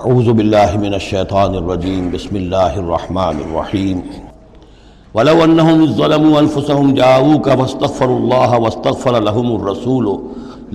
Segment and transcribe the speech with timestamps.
[0.00, 4.00] اعوذ باللہ من الشیطان الرجیم، بسم اللہ الرحمن الرحیم۔
[5.14, 10.08] ولو انہم ظلموا انفسهم جاؤوک واستغفروا اللہ واستغفر لهم الرسول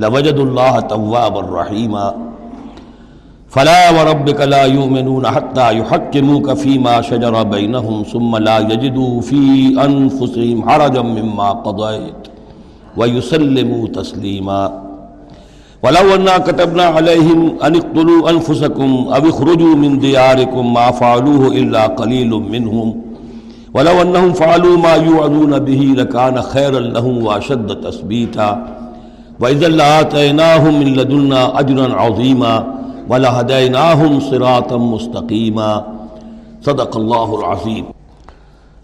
[0.04, 2.10] لوجد اللہ توابا رحیما۔
[3.54, 9.46] فلا وربك لا يؤمنون حتى يحكموك فيما شجر بينهم ثم لا يجدوا في
[9.86, 12.30] أنفسهم حرجا مما قضيت
[12.98, 14.87] ويسلموا تسليما
[15.84, 22.32] ولو أنا كتبنا عليهم أن اقتلوا أنفسكم أو اخرجوا من دياركم ما فعلوه إلا قليل
[22.54, 22.88] منهم.
[23.74, 28.50] ولو أنهم فعلوا ما يوعدون به لكان خيرا لهم وأشد تثبيتا.
[29.40, 32.56] وإذا لآتيناهم من لدنا أجرا عظيما
[33.10, 35.72] ولهديناهم صراطا مستقيما.
[36.66, 37.86] صدق اللہ العظیم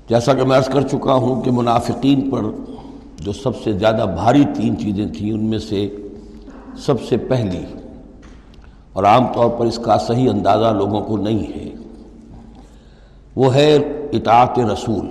[0.09, 2.41] جیسا کہ میں عرض کر چکا ہوں کہ منافقین پر
[3.25, 5.79] جو سب سے زیادہ بھاری تین چیزیں تھیں، ان میں سے
[6.77, 7.65] سب سے پہلی
[8.93, 11.69] اور عام طور پر اس کا صحیح اندازہ لوگوں کو نہیں ہے،
[13.35, 13.75] وہ ہے
[14.11, 15.09] اطاعت رسول۔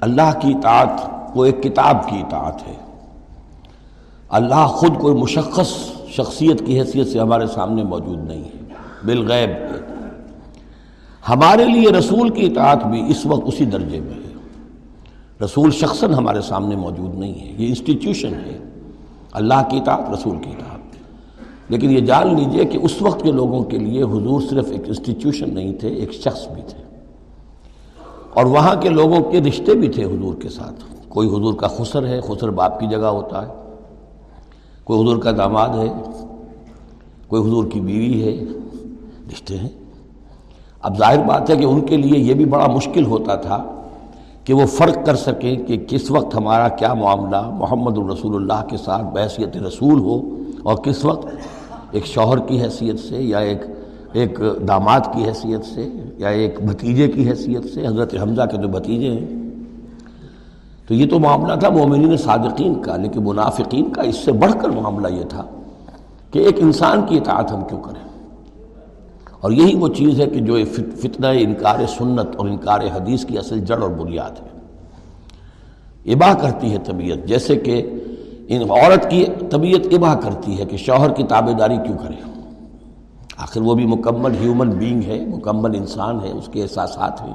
[0.00, 1.00] اللہ کی اطاعت
[1.34, 2.74] وہ ایک کتاب کی اطاعت ہے۔
[4.28, 5.68] اللہ خود کوئی مشخص
[6.08, 8.62] شخصیت کی حیثیت سے ہمارے سامنے موجود نہیں ہے،
[9.04, 9.80] بالغیب ہے۔
[11.28, 14.32] ہمارے لیے رسول کی اطاعت بھی اس وقت اسی درجے میں ہے۔
[15.44, 18.58] رسول شخصاً ہمارے سامنے موجود نہیں ہے، یہ انسٹیٹیوشن ہے۔
[19.32, 20.75] اللہ کی اطاعت رسول کی اطاعت۔
[21.68, 25.54] لیکن یہ جان لیجیے کہ اس وقت کے لوگوں کے لیے حضور صرف ایک انسٹیٹیوشن
[25.54, 26.82] نہیں تھے، ایک شخص بھی تھے۔
[28.34, 32.06] اور وہاں کے لوگوں کے رشتے بھی تھے حضور کے ساتھ۔ کوئی حضور کا خسر
[32.06, 33.52] ہے، خسر باپ کی جگہ ہوتا ہے۔
[34.84, 35.88] کوئی حضور کا داماد ہے،
[37.28, 38.44] کوئی حضور کی بیوی ہے۔
[39.32, 39.68] رشتے ہیں۔
[40.82, 43.64] اب ظاہر بات ہے کہ ان کے لیے یہ بھی بڑا مشکل ہوتا تھا
[44.44, 48.76] کہ وہ فرق کر سکیں کہ کس وقت ہمارا کیا معاملہ، محمد الرسول اللہ کے
[48.76, 50.22] ساتھ، بحثیت رسول ہو
[50.62, 51.26] اور کس وقت
[51.90, 53.62] ایک شوہر کی حیثیت سے یا ایک
[54.12, 55.88] ایک داماد کی حیثیت سے
[56.18, 59.26] یا ایک بھتیجے کی حیثیت سے، حضرت حمزہ کے جو بھتیجے ہیں،
[60.88, 64.68] تو یہ تو معاملہ تھا مومنین صادقین کا، لیکن منافقین کا۔ اس سے بڑھ کر
[64.68, 65.44] معاملہ یہ تھا
[66.30, 68.06] کہ ایک انسان کی اطاعت ہم کیوں کریں؟
[69.40, 73.60] اور یہی وہ چیز ہے کہ جو فتنہ، انکار سنت اور انکار حدیث کی اصل
[73.60, 74.56] جڑ اور بنیاد ہے۔
[76.12, 77.90] اباہ کرتی ہے طبیعت، جیسے کہ
[78.48, 82.30] ان عورت کی طبیعت اباہ کرتی ہے کہ شوہر کی تابے داری کیوں کرے؟
[83.36, 87.34] آخر وہ بھی مکمل ہیومن بینگ ہے، مکمل انسان ہے، اس کے احساسات ہیں۔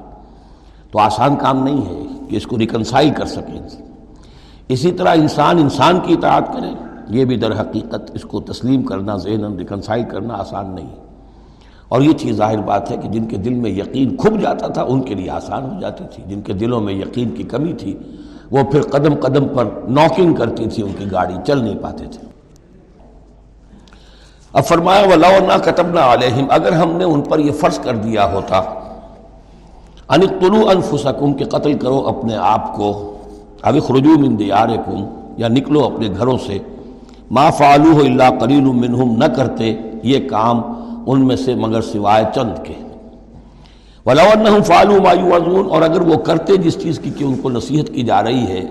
[0.91, 3.61] تو آسان کام نہیں ہے کہ اس کو ریکنسائل کر سکیں
[4.67, 6.73] اسی طرح انسان انسان کی اطاعت کرے،
[7.09, 10.89] یہ بھی در حقیقت اس کو تسلیم کرنا، ذہن ریکنسائل کرنا آسان نہیں۔
[11.89, 14.83] اور یہ چیز ظاہر بات ہے کہ جن کے دل میں یقین کھب جاتا تھا،
[14.83, 17.97] ان کے لیے آسان ہو جاتی تھی۔ جن کے دلوں میں یقین کی کمی تھی
[18.51, 22.27] وہ پھر قدم قدم پر نوکنگ کرتی تھی ان کی گاڑی، چل نہیں پاتے تھے۔
[24.53, 25.15] اب فرمایا و
[25.47, 28.59] نہ کتبنا علیہم اگر ہم نے ان پر یہ فرض کر دیا ہوتا
[30.09, 33.17] ان طلوع انفسکم کہ قتل کرو اپنے آپ کو
[33.61, 35.05] اب خرجو من دیارکم
[35.37, 36.57] یا نکلو اپنے گھروں سے۔
[37.31, 40.61] ما فعلو اللہ قلیل منہم، نہ کرتے یہ کام
[41.07, 42.73] ان میں سے مگر سوائے چند کے۔
[44.05, 48.03] ولاً فعلو مایوزون اور اگر وہ کرتے جس چیز کی کہ ان کو نصیحت کی
[48.03, 48.61] جا رہی ہے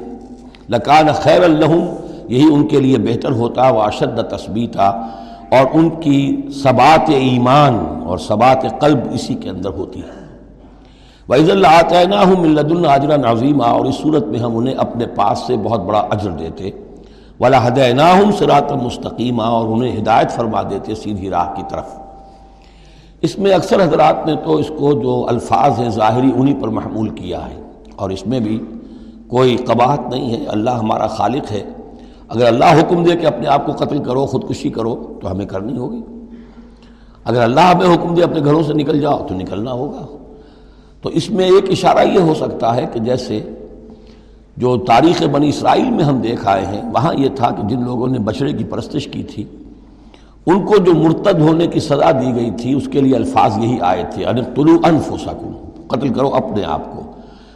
[0.68, 1.84] لکان خیر الحم
[2.28, 4.88] یہی ان کے لیے بہتر ہوتا و اشد تثبیتا
[5.50, 10.20] اور ان کی ثبات ایمان اور ثبات قلب اسی کے اندر ہوتی ہے۔
[11.28, 15.38] وعض اللہ عطینہ ہوں ملد الجر نظیمہ اور اس صورت میں ہم انہیں اپنے پاس
[15.46, 16.70] سے بہت بڑا اجر دیتے۔
[17.40, 22.09] ولا ہدینہ ہوں سرات مستقیمہ اور انہیں ہدایت فرما دیتے سیدھی راہ کی طرف۔
[23.22, 27.08] اس میں اکثر حضرات نے تو اس کو جو الفاظ ہیں ظاہری انہی پر محمول
[27.08, 27.62] کیا ہے
[27.96, 28.60] اور اس میں بھی
[29.28, 31.62] کوئی قباحت نہیں ہے، اللہ ہمارا خالق ہے۔
[32.28, 35.78] اگر اللہ حکم دے کہ اپنے آپ کو قتل کرو، خودکشی کرو، تو ہمیں کرنی
[35.78, 36.00] ہوگی۔
[37.24, 40.06] اگر اللہ ہمیں حکم دے اپنے گھروں سے نکل جاؤ، تو نکلنا ہوگا۔
[41.02, 43.40] تو اس میں ایک اشارہ یہ ہو سکتا ہے کہ جیسے
[44.56, 48.08] جو تاریخ بنی اسرائیل میں ہم دیکھ آئے ہیں، وہاں یہ تھا کہ جن لوگوں
[48.08, 49.44] نے بچڑے کی پرستش کی تھی
[50.46, 53.78] ان کو جو مرتد ہونے کی سزا دی گئی تھی، اس کے لیے الفاظ یہی
[53.80, 55.52] آئے تھے یعنی ان طلوع انفسکم،
[55.86, 57.02] قتل کرو اپنے آپ کو۔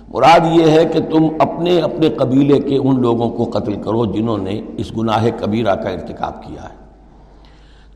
[0.08, 4.38] مراد یہ ہے کہ تم اپنے اپنے قبیلے کے ان لوگوں کو قتل کرو جنہوں
[4.38, 6.84] نے اس گناہ کبیرہ کا ارتکاب کیا ہے۔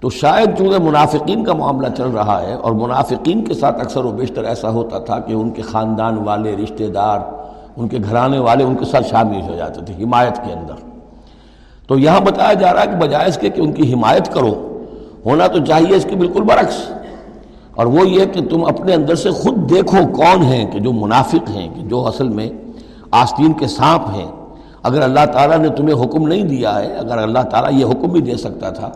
[0.01, 4.13] تو شاید چونکہ منافقین کا معاملہ چل رہا ہے اور منافقین کے ساتھ اکثر و
[4.13, 7.19] بیشتر ایسا ہوتا تھا کہ ان کے خاندان والے، رشتہ دار،
[7.77, 10.75] ان کے گھرانے والے ان کے ساتھ شامل ہو جاتے تھے، حمایت کے اندر۔
[11.87, 14.78] تو یہاں بتایا جا رہا ہے کہ بجائے اس کے کہ ان کی حمایت کرو
[15.25, 16.91] ہونا تو چاہیے اس کے بالکل برعکس۔
[17.75, 21.51] اور وہ یہ کہ تم اپنے اندر سے خود دیکھو کون ہیں کہ جو منافق
[21.51, 22.51] ہیں، کہ جو اصل میں
[23.11, 24.27] آستین کے سانپ ہیں۔
[24.83, 28.21] اگر اللہ تعالیٰ نے تمہیں حکم نہیں دیا ہے، اگر اللہ تعالیٰ یہ حکم بھی
[28.21, 28.91] دے سکتا تھا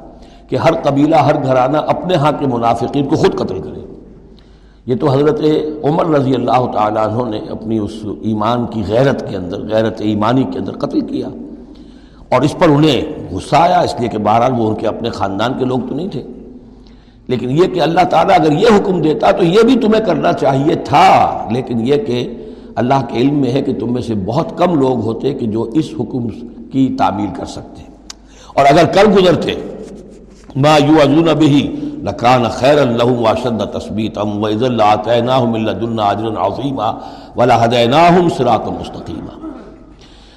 [0.49, 3.81] کہ ہر قبیلہ، ہر گھرانہ اپنے ہاں کے منافقین کو خود قتل کرے۔
[4.87, 5.41] یہ تو حضرت
[5.85, 7.93] عمر رضی اللہ تعالیٰ عنہ نے اپنی اس
[8.23, 11.29] ایمان کی غیرت کے اندر، غیرت ایمانی کے اندر قتل کیا۔
[12.33, 13.01] اور اس پر انہیں
[13.31, 16.09] غصہ آیا، اس لیے کہ بہرحال وہ ان کے اپنے خاندان کے لوگ تو نہیں
[16.09, 16.23] تھے۔
[17.27, 20.75] لیکن یہ کہ اللہ تعالیٰ اگر یہ حکم دیتا تو یہ بھی تمہیں کرنا چاہیے
[20.75, 22.37] تھا۔ لیکن یہ کہ
[22.75, 25.63] اللہ کے علم میں ہے کہ تم میں سے بہت کم لوگ ہوتے کہ جو
[25.63, 26.29] اس حکم
[26.73, 27.83] کی تعمیل کر سکتے۔
[28.55, 29.55] اور اگر کل گزرتے،
[30.57, 34.95] ما یو بھی لکان خیر اللہ واشد تصبیت ام وز اللہ
[36.01, 36.99] عجر عظیمہ
[37.37, 39.52] ولا ہدیناہم صراط مستقیمہ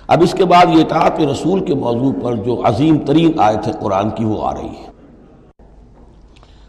[0.08, 3.72] اب اس کے بعد یہ اطاعت رسول کے موضوع پر جو عظیم ترین آیت ہے
[3.80, 4.96] قرآن کی وہ آ رہی ہے۔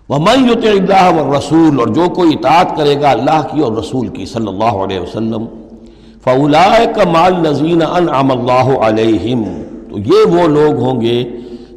[0.09, 4.27] وَمَنْ يُتِعِ اللَّهَ وَالرَّسُولِ، اور جو کوئی اطاعت کرے گا اللہ کی اور رسول کی
[4.27, 5.45] صلی اللہ علیہ وسلم،
[6.25, 9.45] فَأُولَئِكَ مَعَ الَّذِينَ أَنْعَمَ اللَّهُ عَلَيْهِمْ۔
[9.91, 11.25] تو یہ وہ لوگ ہوں گے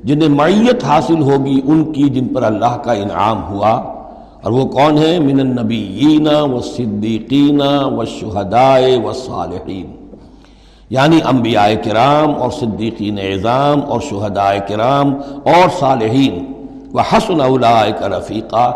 [0.04, 3.72] جنہیں معیت حاصل ہوگی ان کی جن پر اللہ کا انعام ہوا۔
[4.42, 7.62] اور وہ کون ہیں؟ من النبیین والصدیقین
[7.96, 9.99] والشہداء والصالحین
[10.90, 16.52] یعنی انبیاء کرام اور صدیقین اعظام اور شہداء کرام اور صالحین
[16.92, 18.72] وہ حسن اولئک رفیقہ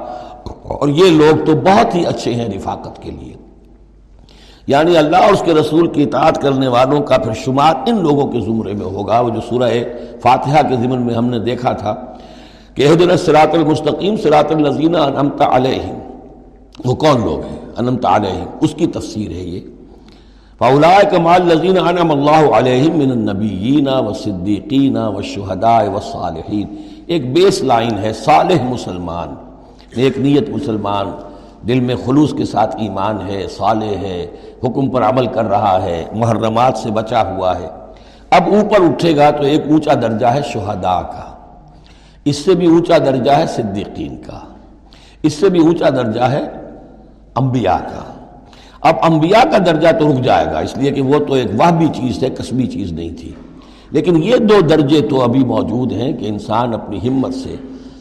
[0.64, 3.34] اور یہ لوگ تو بہت ہی اچھے ہیں رفاقت کے لیے۔
[4.68, 8.32] یعنی اللہ اور اس کے رسول کی اطاعت کرنے والوں کا پھر شمار ان لوگوں
[8.32, 9.70] کے زمرے میں ہوگا۔ وہ جو سورہ
[10.22, 11.96] فاتحہ کے ضمن میں ہم نے دیکھا تھا
[12.76, 15.94] کہ دن سراط المستقیم سراط النزینہ انمت علیہ
[16.86, 19.73] وہ کون لوگ ہیں؟ انمت علیہ اس کی تفسیر ہے یہ۔
[20.60, 26.76] فولا کمال نذین انم اللہ علیہ من النبیین و صدیقین و شہداء و صالحین
[27.08, 29.36] ایک بیس لائن ہے، صالح مسلمان
[29.96, 31.12] ایک نیت مسلمان،
[31.68, 34.28] دل میں خلوص کے ساتھ ایمان ہے، صالح ہے،
[34.64, 37.68] حکم پر عمل کر رہا ہے، محرمات سے بچا ہوا ہے۔
[38.30, 41.34] اب اوپر اٹھے گا تو ایک اونچا درجہ ہے شہداء کا۔
[42.26, 44.40] اس سے بھی اونچا درجہ ہے صدیقین کا۔
[45.24, 46.42] اس سے بھی اونچا درجہ ہے
[47.36, 48.13] انبیاء کا۔
[48.84, 51.72] اب انبیاء کا درجہ تو رک جائے گا، اس لیے کہ وہ تو ایک وہ
[51.78, 53.32] بھی چیز ہے قسمی چیز نہیں تھی۔
[53.92, 57.56] لیکن یہ دو درجے تو ابھی موجود ہیں کہ انسان اپنی ہمت سے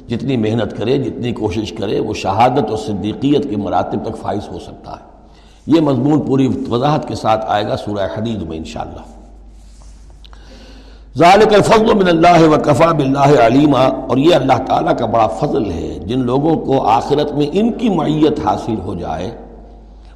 [0.08, 4.58] جتنی محنت کرے، جتنی کوشش کرے، وہ شہادت اور صدیقیت کے مراتب تک فائز ہو
[4.58, 5.12] سکتا ہے۔
[5.66, 9.02] یہ مضمون پوری وضاحت کے ساتھ آئے گا سورہ حدید میں انشاءاللہ۔
[11.18, 15.70] ذالک الفضل من اللہ و کفا بلّہ علیمہ اور یہ اللہ تعالیٰ کا بڑا فضل
[15.70, 19.30] ہے، جن لوگوں کو آخرت میں ان کی معیت حاصل ہو جائے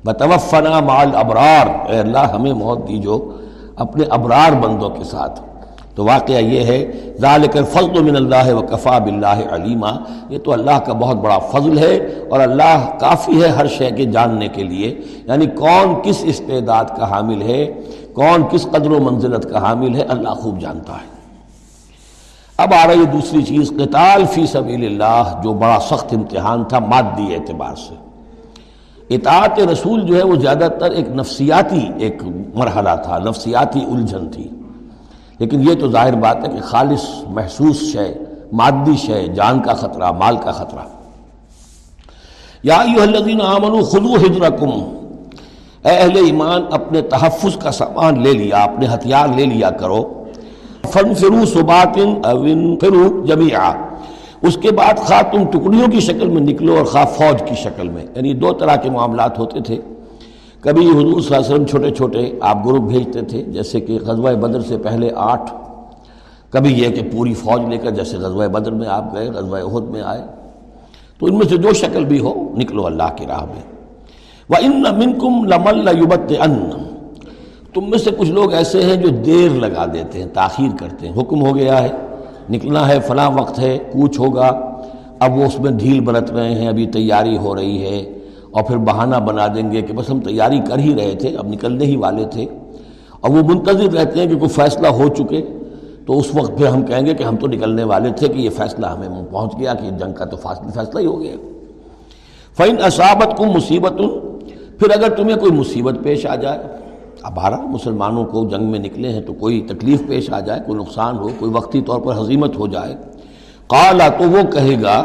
[0.07, 3.31] بتوفنا مال ابرار اے اللہ، ہمیں موت دیجو
[3.77, 5.41] اپنے ابرار بندوں کے ساتھ۔
[5.95, 9.87] تو واقعہ یہ ہے، ذالک الفضل من اللہ و کفا بلّہ علیمہ
[10.29, 11.97] یہ تو اللہ کا بہت بڑا فضل ہے
[12.31, 17.11] اور اللہ کافی ہے ہر شے کے جاننے کے لیے۔ یعنی کون کس استعداد کا
[17.11, 17.67] حامل ہے،
[18.13, 21.17] کون کس قدر و منزلت کا حامل ہے، اللہ خوب جانتا ہے۔
[22.57, 27.35] اب آ رہی دوسری چیز، قتال فی سبیل اللہ، جو بڑا سخت امتحان تھا مادی
[27.35, 28.06] اعتبار سے۔
[29.11, 32.23] اطاعت رسول جو ہے وہ زیادہ تر ایک نفسیاتی ایک
[32.55, 34.49] مرحلہ تھا، نفسیاتی الجھن تھی۔
[35.39, 38.15] لیکن یہ تو ظاہر بات ہے کہ خالص محسوس شے،
[38.53, 40.89] مادی شے، جان کا خطرہ، مال کا خطرہ۔
[42.63, 44.71] یا الذین آمنوا خذوا حجرکم۔
[45.85, 50.25] اے اہل ایمان، اپنے تحفظ کا سامان لے لیا، اپنے ہتھیار لے لیا کرو۔
[50.91, 51.99] فن فرو سبات
[52.81, 53.73] فرو جميعا
[54.43, 57.89] اس کے بعد خواہ تم ٹکڑیوں کی شکل میں نکلو اور خواہ فوج کی شکل
[57.89, 59.79] میں یعنی دو طرح کے معاملات ہوتے تھے۔
[60.61, 64.33] کبھی حضور صلی اللہ علیہ وسلم چھوٹے چھوٹے آپ گروپ بھیجتے تھے، جیسے کہ غزوہ
[64.33, 65.55] بدر سے پہلے آٹھ۔
[66.51, 69.89] کبھی یہ کہ پوری فوج لے کر جیسے غزوہ بدر میں آپ گئے، غزوہ عہد
[69.89, 70.23] میں آئے۔
[71.19, 73.63] تو ان میں سے جو شکل بھی ہو، نکلو اللہ کی راہ میں۔
[74.49, 76.71] وہ ان من کم لمل یوبت ان
[77.75, 81.23] تم میں سے کچھ لوگ ایسے ہیں جو دیر لگا دیتے ہیں، تاخیر کرتے ہیں،
[81.23, 81.89] حکم ہو گیا ہے۔
[82.51, 84.77] نکلنا ہے، فلاں وقت ہے کوچ ہوگا۔
[85.19, 87.99] اب وہ اس میں ڈھیل برت رہے ہیں، ابھی تیاری ہو رہی ہے۔
[88.51, 91.47] اور پھر بہانہ بنا دیں گے کہ بس ہم تیاری کر ہی رہے تھے، اب
[91.47, 92.47] نکلنے ہی والے تھے۔
[93.21, 95.47] اور وہ منتظر رہتے ہیں کہ کوئی فیصلہ ہو چکے۔
[96.07, 98.51] تو اس وقت پھر ہم کہیں گے کہ ہم تو نکلنے والے تھے کہ یہ
[98.51, 101.37] فیصلہ ہمیں پہنچ گیا کہ جنگ کا تو فیصلہ ہی ہو گیا۔
[102.57, 103.93] فعن اصابت کو مصیبت
[104.79, 106.59] پھر اگر تمہیں کوئی مصیبت پیش آ جائے
[107.23, 110.79] اب بارہ مسلمانوں کو جنگ میں نکلے ہیں تو کوئی تکلیف پیش آ جائے، کوئی
[110.79, 112.95] نقصان ہو، کوئی وقتی طور پر حضیمت ہو جائے۔
[113.67, 115.03] قالا تو وہ کہے گا،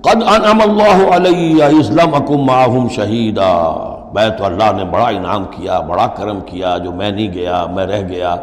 [0.00, 5.80] قد انعم اللہ علیہ اسلم اکم معہم شہیدا۔ میں تو اللہ نے بڑا انعام کیا،
[5.80, 8.36] بڑا کرم کیا، جو میں نہیں گیا، میں رہ گیا۔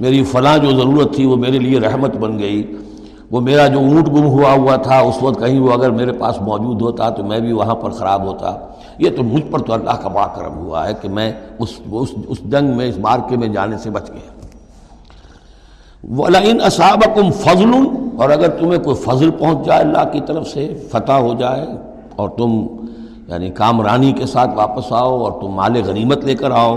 [0.00, 2.76] میری فلاں جو ضرورت تھی وہ میرے لیے رحمت بن گئی۔
[3.30, 6.40] وہ میرا جو اونٹ گم ہوا ہوا تھا اس وقت کہیں وہ اگر میرے پاس
[6.40, 8.56] موجود ہوتا تو میں بھی وہاں پر خراب ہوتا۔
[8.98, 12.08] یہ تو مجھ پر تو اللہ کا بڑا کرم ہوا ہے کہ میں اس اس,
[12.28, 14.36] اس جنگ میں اس مارکے میں جانے سے بچ گیا۔
[16.18, 21.12] وَلَئِنْ أَصَابَكُمْ فَضْلٌ اور اگر تمہیں کوئی فضل پہنچ جائے اللہ کی طرف سے فتح
[21.12, 21.66] ہو جائے
[22.16, 22.66] اور تم
[23.28, 26.76] یعنی کامرانی کے ساتھ واپس آؤ اور تم مال غنیمت لے کر آؤ۔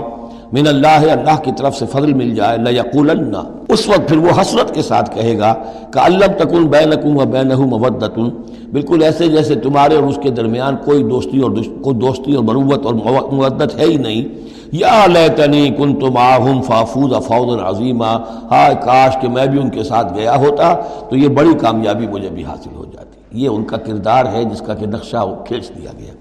[0.52, 3.36] من اللہ اللہ کی طرف سے فضل مل جائے۔ لَيَقُولَنَّ
[3.72, 5.54] اس وقت پھر وہ حسرت کے ساتھ کہے گا
[5.90, 8.28] کہ اللہ تکن بینکم و بینہ مودتن۔
[8.72, 11.50] بالکل ایسے جیسے تمہارے اور اس کے درمیان کوئی دوستی اور
[11.82, 12.94] کوئی دوستی اور مروت اور
[13.32, 18.06] مودت ہے ہی نہیں۔ یا لیتنی کن تم آہم فافوز فوز عظیمہ
[18.50, 20.74] ہائے کاش کہ میں بھی ان کے ساتھ گیا ہوتا
[21.10, 24.60] تو یہ بڑی کامیابی مجھے بھی حاصل ہو جاتی۔ یہ ان کا کردار ہے جس
[24.60, 26.12] کا کہ نقشہ کھینچ دیا گیا۔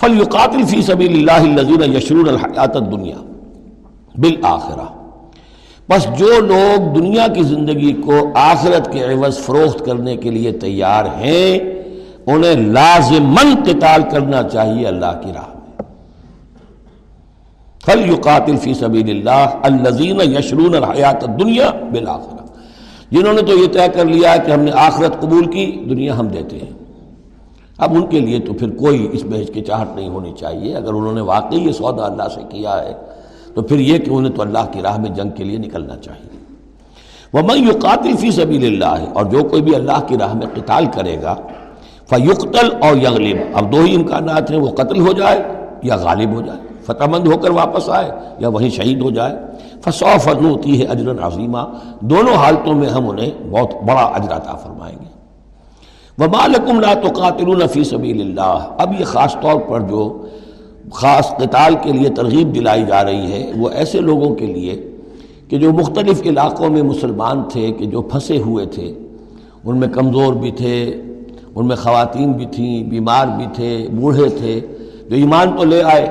[0.00, 0.24] فل
[0.66, 3.16] فی سبیل اللہ الذین یشرون الحیات الدنیا
[4.18, 5.01] بالآخرہ
[5.92, 11.04] بس جو لوگ دنیا کی زندگی کو آخرت کے عوض فروخت کرنے کے لیے تیار
[11.04, 11.58] ہیں،
[12.26, 15.60] انہیں لازمن قتال کرنا چاہیے اللہ کی راہ میں۔
[17.86, 22.46] فل یقاتل فی سبیل اللہ الذین یشرون الحیات الدنیا بالآخرہ
[23.10, 26.28] جنہوں نے تو یہ طے کر لیا کہ ہم نے آخرت قبول کی، دنیا ہم
[26.28, 26.72] دیتے ہیں۔
[27.78, 31.12] اب ان کے لیے تو پھر کوئی اس میں ہچکچاہٹ نہیں ہونی چاہیے۔ اگر انہوں
[31.12, 32.92] نے واقعی یہ سودا اللہ سے کیا ہے
[33.54, 36.32] تو پھر یہ کہ انہیں تو اللہ کی راہ میں جنگ کے لیے نکلنا چاہیے۔
[37.32, 40.46] وہ میں یو قاتل فی سبیل اللہ اور جو کوئی بھی اللہ کی راہ میں
[40.54, 41.34] قتال کرے گا
[42.10, 45.42] فیقتل اور یغلب اب دو ہی امکانات ہیں، وہ قتل ہو جائے
[45.82, 49.36] یا غالب ہو جائے، فتح مند ہو کر واپس آئے یا وہیں شہید ہو جائے۔
[49.80, 51.58] فسو فنوتی ہے اجر عظیمہ
[52.00, 55.12] دونوں حالتوں میں ہم انہیں بہت بڑا اجراتا فرمائیں گے۔
[56.18, 60.26] وَمَا لَا تُقَاتِلُونَ فِي سَبِيلِ اللَّهِ۔ اب یہ خاص طور پر جو
[60.94, 64.90] خاص قتال کے لیے ترغیب دلائی جا رہی ہے، وہ ایسے لوگوں کے لیے
[65.48, 68.92] کہ جو مختلف علاقوں میں مسلمان تھے، کہ جو پھنسے ہوئے تھے،
[69.64, 71.02] ان میں کمزور بھی تھے،
[71.54, 74.60] ان میں خواتین بھی تھیں، بیمار بھی تھے، بوڑھے تھے،
[75.10, 76.06] جو ایمان تو لے آئے،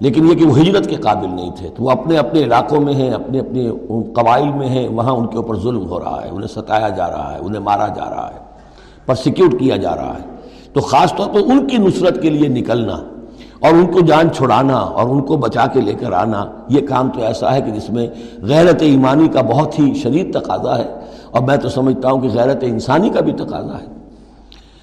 [0.00, 2.94] لیکن یہ کہ وہ ہجرت کے قابل نہیں تھے، تو وہ اپنے اپنے علاقوں میں
[2.94, 3.70] ہیں، اپنے اپنے
[4.14, 7.32] قبائل میں ہیں، وہاں ان کے اوپر ظلم ہو رہا ہے، انہیں ستایا جا رہا
[7.32, 8.38] ہے، انہیں مارا جا رہا ہے،
[9.06, 10.24] پرسیکیوٹ کیا جا رہا ہے۔
[10.72, 12.96] تو خاص طور پر ان کی نصرت کے لیے نکلنا
[13.60, 17.10] اور ان کو جان چھڑانا اور ان کو بچا کے لے کر آنا، یہ کام
[17.10, 18.06] تو ایسا ہے کہ جس میں
[18.42, 20.88] غیرت ایمانی کا بہت ہی شدید تقاضا ہے۔
[21.30, 23.86] اور میں تو سمجھتا ہوں کہ غیرت انسانی کا بھی تقاضا ہے۔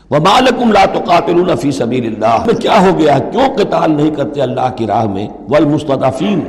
[0.09, 4.41] وہ مالکم لا تقاتلون فی سبیل اللہ میں کیا ہو گیا کیوں قتال نہیں کرتے
[4.41, 6.39] اللہ کی راہ میں؟ والمستضعفین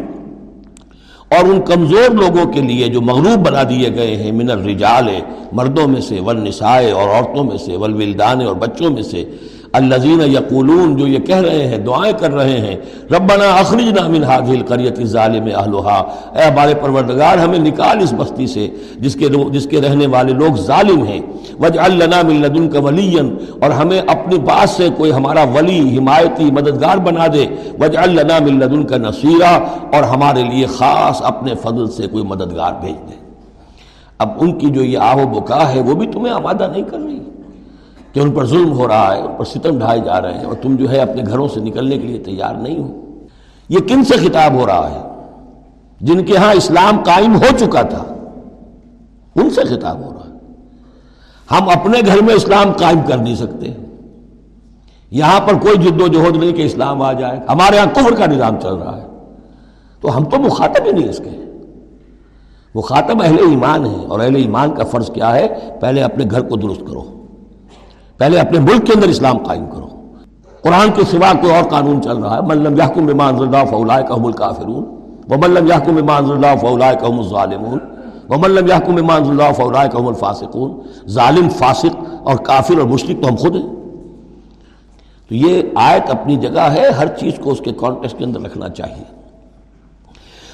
[1.30, 5.08] اور ان کمزور لوگوں کے لیے جو مغروب بنا دیے گئے ہیں، من الرجال۔
[5.52, 9.25] مردوں میں سے والنسائے اور عورتوں میں سے، والولدان۔ اور بچوں میں سے۔
[9.72, 12.76] الذین یقولون جو یہ کہہ رہے ہیں، دعائیں کر رہے ہیں،
[13.10, 16.02] ربنا اخرجنا من هذه القريه الظالم اهلها
[16.34, 20.56] اے ہمارے پروردگار، ہمیں نکال اس بستی سے جس کے جس کے رہنے والے لوگ
[20.56, 21.20] ظالم ہیں۔
[21.58, 23.22] واجعل لنا من لدنك وليا۔
[23.60, 27.46] اور ہمیں اپنی بات سے کوئی ہمارا ولی، حمایتی مددگار بنا دے۔
[27.78, 29.58] واجعل لنا من لدنك نصيرا
[29.92, 33.14] اور ہمارے لیے خاص اپنے فضل سے کوئی مددگار بھیج دے۔
[34.18, 36.98] اب ان کی جو یہ آہ و بکا ہے، وہ بھی تمہیں آمادہ نہیں کر
[36.98, 37.27] رہی۔
[38.12, 40.55] کہ ان پر ظلم ہو رہا ہے، ان پر ستم ڈھائے جا رہے ہیں اور
[40.55, 43.00] تم جو ہے اپنے گھروں سے نکلنے کے لیے تیار نہیں ہو۔
[43.69, 45.00] یہ کن سے خطاب ہو رہا ہے؟
[46.00, 48.05] جن کے ہاں اسلام قائم ہو چکا تھا،
[49.35, 50.38] ان سے خطاب ہو رہا ہے۔
[51.50, 53.67] ہم اپنے گھر میں اسلام قائم کر نہیں سکتے۔
[55.11, 58.27] یہاں پر کوئی جد و جہد نہیں کہ اسلام آ جائے۔ ہمارے یہاں کفر کا
[58.27, 59.07] نظام چل رہا ہے۔
[60.00, 61.45] تو ہم تو مخاطب ہی نہیں اس کے۔
[62.75, 65.47] وہ اہل ایمان ہے اور اہل ایمان کا فرض کیا ہے؟
[65.81, 67.17] پہلے اپنے گھر کو درست کرو۔
[68.18, 69.88] پہلے اپنے ملک کے اندر اسلام قائم کرو۔
[70.62, 74.14] قرآن کے سوا کوئی اور قانون چل رہا ہے۔ ملم یحکم بمان اللہ فولائے کا
[74.14, 74.84] الکافرون۔
[75.28, 77.78] وہ ملم یحکم بمان اللہ فولائے کا الظالمون۔
[78.28, 83.28] وہ ملم یحکم بمان اللہ فولائے کا الفاسقون۔ ظالم، فاسق اور کافر اور مشرق تو
[83.28, 83.68] ہم خود ہیں۔
[85.28, 88.68] تو یہ آیت اپنی جگہ ہے، ہر چیز کو اس کے کانٹیکس کے اندر رکھنا
[88.68, 89.04] چاہیے۔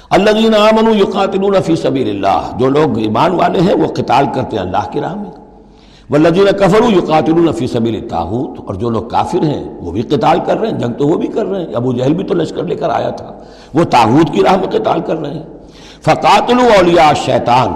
[0.09, 4.63] اللہ آمنوا یقاتلون فی سبیل اللہ۔ جو لوگ ایمان والے ہیں، وہ قتال کرتے ہیں
[4.63, 5.44] اللہ کی راہ میں۔
[6.09, 10.59] والذین کفروا یقاتلون فی سبیل الطاغوت، اور جو لوگ کافر ہیں، وہ بھی قتال کر
[10.59, 12.75] رہے ہیں، جنگ تو وہ بھی کر رہے ہیں۔ ابو جہل بھی تو لشکر لے
[12.75, 13.33] کر آیا تھا۔
[13.73, 15.43] وہ تاغوت کی راہ میں قتال کر رہے ہیں۔
[16.01, 17.73] فقاتلوا اولیاء شیطان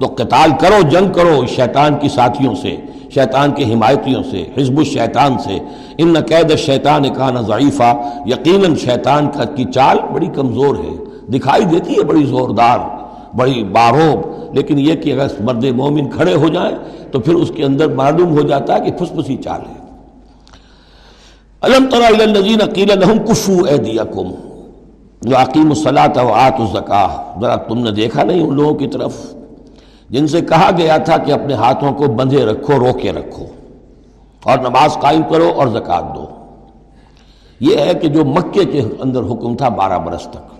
[0.00, 2.76] تو قتال کرو، جنگ کرو شیطان کی ساتھیوں سے،
[3.14, 5.58] شیطان کے حمایتیوں سے، حزب الشیطان سے۔
[5.98, 7.94] ان قید شیطان کان ضعیفہ
[8.26, 10.96] یقیناً شیطان کا کی چال بڑی کمزور ہے۔
[11.32, 12.99] دکھائی دیتی ہے، بڑی زوردار۔
[13.36, 16.76] بڑی باروب لیکن یہ کہ اگر مرد مومن کھڑے ہو جائیں
[17.10, 19.80] تو پھر اس کے اندر معلوم ہو جاتا ہے کہ پھس پھسی چال ہے۔
[21.60, 21.86] الم
[22.62, 22.88] عقیل
[23.26, 24.30] کفو ایدیکم۔
[25.22, 29.16] جو عقیم الصلاۃ و آت الزکاہ ذرا تم نے دیکھا نہیں ان لوگوں کی طرف؟
[30.10, 33.44] جن سے کہا گیا تھا کہ اپنے ہاتھوں کو بندھے رکھو، روکے رکھو۔
[34.42, 36.26] اور نماز قائم کرو اور زکوٰۃ دو۔
[37.60, 40.59] یہ ہے کہ جو مکے کے اندر حکم تھا بارہ برس تک۔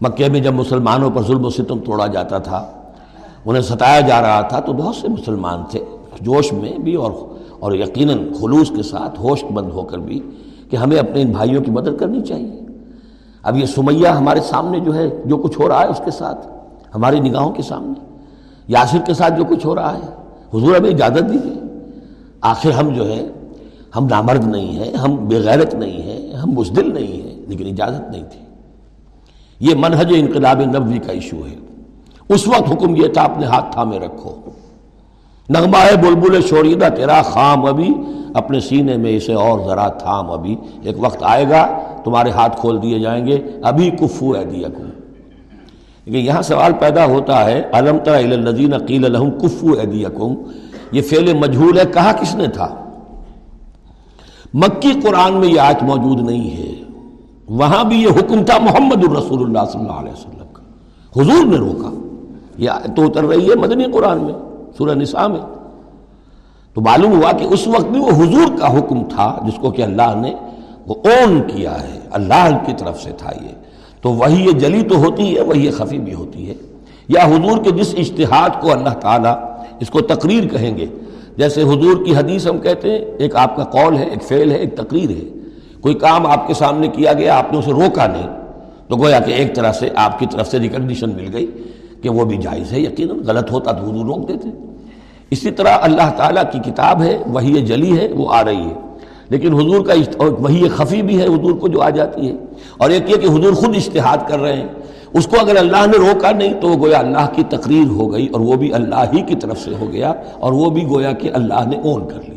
[0.00, 2.66] مکے میں جب مسلمانوں پر ظلم و ستم توڑا جاتا تھا،
[3.44, 5.84] انہیں ستایا جا رہا تھا، تو بہت سے مسلمان تھے۔
[6.20, 7.12] جوش میں بھی اور
[7.58, 10.20] اور یقیناً خلوص کے ساتھ ہوش بند ہو کر بھی
[10.70, 12.60] کہ ہمیں اپنے ان بھائیوں کی مدد کرنی چاہیے۔
[13.42, 16.46] اب یہ سمیہ ہمارے سامنے جو ہے، جو کچھ ہو رہا ہے اس کے ساتھ،
[16.94, 18.04] ہماری نگاہوں کے سامنے،
[18.68, 20.06] یاسر کے ساتھ جو کچھ ہو رہا ہے،
[20.54, 21.60] حضور ہمیں اجازت دیجیے
[22.40, 23.26] آخر ہم جو ہے،
[23.96, 28.24] ہم نامرد نہیں ہیں، ہم بغیرت نہیں ہیں، ہم بزدل نہیں ہیں، لیکن اجازت نہیں
[28.32, 28.45] تھی۔
[29.60, 31.54] یہ منہج انقلاب نبوی کا ایشو ہے۔
[32.28, 34.36] اس وقت حکم یہ تھا، اپنے ہاتھ تھامے رکھو۔
[35.48, 37.94] نغمہ ہے بلبل شوریدہ، تیرا خام ابھی
[38.34, 42.82] اپنے سینے میں اسے اور ذرا تھام ابھی۔ ایک وقت آئے گا، تمہارے ہاتھ کھول
[42.82, 44.68] دیے جائیں گے۔ ابھی کفو ہے دیا
[46.04, 50.34] لیکن یہاں سوال پیدا ہوتا ہے علم الذین قیل لہم کفو ایدیکم
[50.92, 52.74] یہ فعل مجہول ہے، کہا کس نے تھا؟
[54.54, 56.85] مکی قرآن میں یہ آیت موجود نہیں ہے۔
[57.48, 60.62] وہاں بھی یہ حکم تھا محمد الرسول اللہ صلی اللہ علیہ وسلم کا۔
[61.20, 61.90] حضور نے روکا۔
[62.58, 64.34] یہ تو اتر رہی ہے مدنی قرآن میں،
[64.78, 65.40] سورہ نساء میں۔
[66.74, 69.82] تو معلوم ہوا کہ اس وقت بھی وہ حضور کا حکم تھا، جس کو کہ
[69.82, 70.34] اللہ نے
[70.86, 73.48] وہ اون کیا ہے، اللہ کی طرف سے تھا یہ۔
[74.02, 76.54] تو وہی یہ جلی تو ہوتی ہے، وہی یہ خفی بھی ہوتی ہے۔
[77.08, 79.36] یا حضور کے جس اشتہاد کو اللہ تعالیٰ
[79.80, 80.86] اس کو تقریر کہیں گے،
[81.36, 84.56] جیسے حضور کی حدیث ہم کہتے ہیں، ایک آپ کا قول ہے، ایک فعل ہے،
[84.56, 85.45] ایک تقریر ہے۔
[85.86, 88.26] کوئی کام آپ کے سامنے کیا گیا، آپ نے اسے روکا نہیں۔
[88.88, 91.46] تو گویا کہ ایک طرح سے آپ کی طرف سے ریکگنیشن مل گئی
[92.02, 94.48] کہ وہ بھی جائز ہے، یقیناً غلط ہوتا تو حضور روک دیتے۔
[95.30, 98.74] اسی طرح اللہ تعالیٰ کی کتاب ہے وہی جلی ہے، وہ آ رہی ہے۔
[99.28, 102.34] لیکن حضور کا وہی خفی بھی ہے، حضور کو جو آ جاتی ہے۔
[102.78, 104.68] اور ایک یہ کہ حضور خود اشتہاد کر رہے ہیں۔
[105.12, 108.26] اس کو اگر اللہ نے روکا نہیں تو وہ گویا اللہ کی تقریر ہو گئی
[108.26, 111.30] اور وہ بھی اللہ ہی کی طرف سے ہو گیا اور وہ بھی گویا کہ
[111.34, 112.35] اللہ نے اون کر لیا۔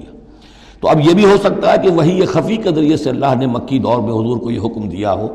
[0.82, 3.36] تو اب یہ بھی ہو سکتا ہے کہ وہی یہ خفی کے ذریعے سے اللہ
[3.40, 5.28] نے مکی دور میں حضور کو یہ حکم دیا ہو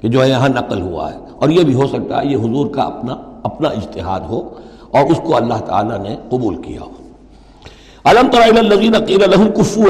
[0.00, 2.66] کہ جو ہے یہاں نقل ہوا ہے اور یہ بھی ہو سکتا ہے یہ حضور
[2.66, 4.48] کا اپنا اپنا اجتہاد ہو
[4.90, 6.90] اور اس کو اللہ تعالیٰ نے قبول کیا ہو۔
[8.04, 9.80] علم تعلیم کفو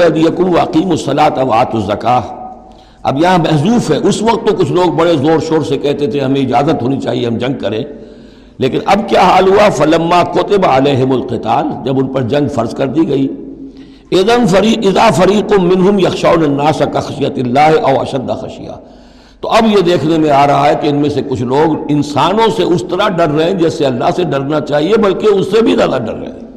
[0.53, 2.21] واقیم الصلاۃ وات الزکا
[3.03, 6.19] اب یہاں محضوف ہے۔ اس وقت تو کچھ لوگ بڑے زور شور سے کہتے تھے،
[6.19, 7.83] ہمیں اجازت ہونی چاہیے، ہم جنگ کریں۔
[8.57, 12.87] لیکن اب کیا حال ہوا؟ فلما کوتب علیہم القتال، جب ان پر جنگ فرض کر
[12.87, 13.27] دی گئی۔
[14.11, 18.71] ادم فری، اذا فریق منہم یخشون الناس کخشیت اللہ او اشد خشیہ۔
[19.41, 22.51] تو اب یہ دیکھنے میں آ رہا ہے کہ ان میں سے کچھ لوگ انسانوں
[22.57, 25.75] سے اس طرح ڈر رہے ہیں جیسے اللہ سے ڈرنا چاہیے، بلکہ اس سے بھی
[25.75, 26.47] زیادہ ڈر رہے ہیں۔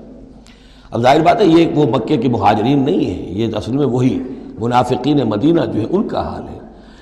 [0.91, 4.23] اب ظاہر بات ہے، یہ وہ مکے کے مہاجرین نہیں ہے یہ اصل میں وہی
[4.59, 6.59] منافقین مدینہ جو ہے ان کا حال ہے۔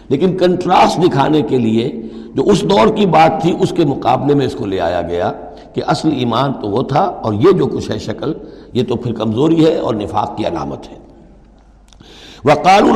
[0.08, 2.02] لیکن کنٹراسٹ دکھانے کے لیے
[2.34, 5.32] جو اس دور کی بات تھی، اس کے مقابلے میں اس کو لے آیا گیا۔
[5.74, 8.33] کہ اصل ایمان تو وہ تھا اور یہ جو کچھ ہے شکل،
[8.72, 10.94] یہ تو پھر کمزوری ہے اور نفاق کی علامت ہے۔
[12.44, 12.50] وہ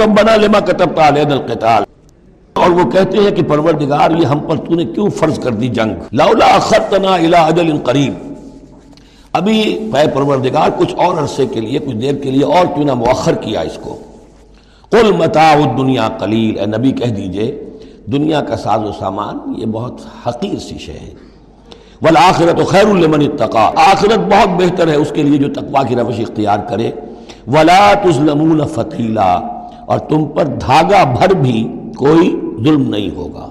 [0.05, 1.83] ربنا لما کتب القتال۔
[2.53, 5.69] اور وہ کہتے ہیں کہ پروردگار، یہ ہم پر تو نے کیوں فرض کر دی
[5.69, 8.15] جنگ؟ لولا خطنا الى اجل قریب
[9.33, 12.95] ابھی اے پروردگار، کچھ اور عرصے کے لیے، کچھ دیر کے لیے اور کیوں نہ
[12.95, 13.99] مؤخر کیا اس کو۔
[14.91, 17.71] قل متاع الدنیا قلیل اے نبی کہہ دیجیے،
[18.07, 21.32] دنیا کا ساز و سامان، یہ بہت حقیر سی شے ہے۔
[22.03, 26.21] والآخرت خیر لمن اتقا۔ آخرت بہت بہتر ہے، اس کے لیے جو تقوی کی روش
[26.21, 26.91] اختیار کرے۔
[27.47, 29.33] ولا تظلمون فتیلا
[29.87, 33.49] اور تم پر دھاگا بھر بھی کوئی ظلم نہیں ہوگا۔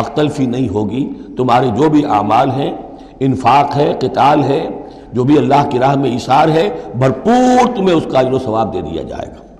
[0.00, 2.76] حق تلفی نہیں ہوگی۔ تمہارے جو بھی اعمال ہیں،
[3.20, 4.68] انفاق ہے، قتال ہے،
[5.12, 8.80] جو بھی اللہ کی راہ میں اشار ہے، بھرپور تمہیں اس کا و ثواب دے
[8.80, 9.54] دیا جائے گا۔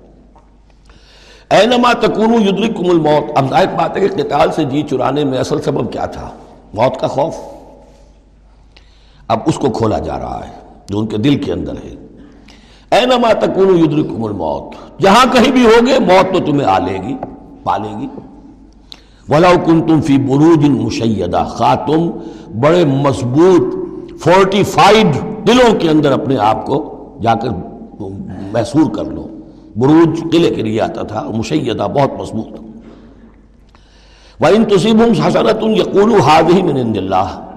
[1.55, 5.62] اینما تکون یدرککم الموت۔ اب ظاہر بات ہے کہ قتال سے جی چرانے میں اصل
[5.62, 6.31] سبب کیا تھا؟
[6.74, 7.58] موت کا خوف۔
[9.29, 10.53] اب اس کو کھولا جا رہا ہے،
[10.88, 11.95] جو ان کے دل کے اندر ہے۔
[12.91, 17.17] اینما تکون یدرککم الموت۔ جہاں کہیں بھی ہوگے، موت تو تمہیں آ لے گی
[17.62, 18.07] پالے گی۔
[19.29, 22.11] وَلَوْ كُنْتُمْ فِي بُرُوجٍ مُشَيَّدَ خواہ تم
[22.61, 23.75] بڑے مضبوط
[24.21, 27.49] فورٹیفائیڈ دلوں کے اندر اپنے آپ کو جا کر
[28.53, 29.29] محسور کر لو۔
[29.77, 32.61] بروج قلعے کے لیے آتا تھا، مشیدہ، بہت مضبوط۔
[34.41, 37.47] وَإِن تُصِيبُهُمْ حَسَنَةٌ يَقُولُوا هَذِهِ مِنْ عِنْدِ اللَّهِ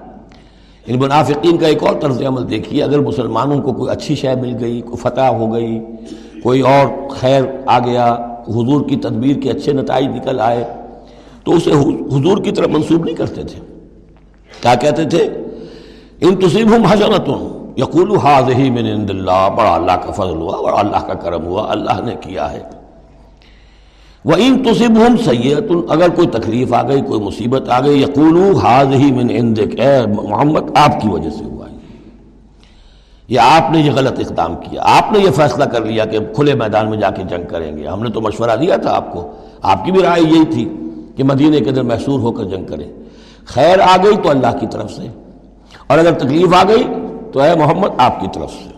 [0.87, 4.55] ان منافقین کا ایک اور طرز عمل دیکھیے، اگر مسلمانوں کو کوئی اچھی شے مل
[4.59, 5.79] گئی، کوئی فتح ہو گئی،
[6.43, 8.13] کوئی اور خیر آ گیا،
[8.47, 10.63] حضور کی تدبیر کے اچھے نتائج نکل آئے،
[11.43, 11.71] تو اسے
[12.15, 13.59] حضور کی طرف منسوب نہیں کرتے تھے۔
[14.61, 15.29] کیا کہتے تھے؟
[16.21, 21.07] ان تصیبہم حسنتن یقول حاضی من عند اللہ، بڑا اللہ کا فضل ہوا، بڑا اللہ
[21.07, 22.80] کا کرم ہوا، اللہ نے کیا ہے۔
[24.25, 29.11] وہ ان تصبہم سید اگر کوئی تکلیف آ گئی، کوئی مصیبت آ گئی یقول حاضی
[29.11, 31.67] من عندک، اے محمد، آپ کی وجہ سے ہوا
[33.29, 36.53] یہ۔ آپ نے یہ غلط اقدام کیا، آپ نے یہ فیصلہ کر لیا کہ کھلے
[36.55, 39.27] میدان میں جا کے جنگ کریں گے۔ ہم نے تو مشورہ دیا تھا آپ کو،
[39.71, 40.65] آپ کی بھی رائے یہی تھی
[41.15, 42.87] کہ مدینے کے اندر محسور ہو کر جنگ کریں۔
[43.45, 45.07] خیر آ گئی تو اللہ کی طرف سے،
[45.87, 46.83] اور اگر تکلیف آ گئی
[47.33, 48.69] تو اے محمد، آپ کی طرف سے۔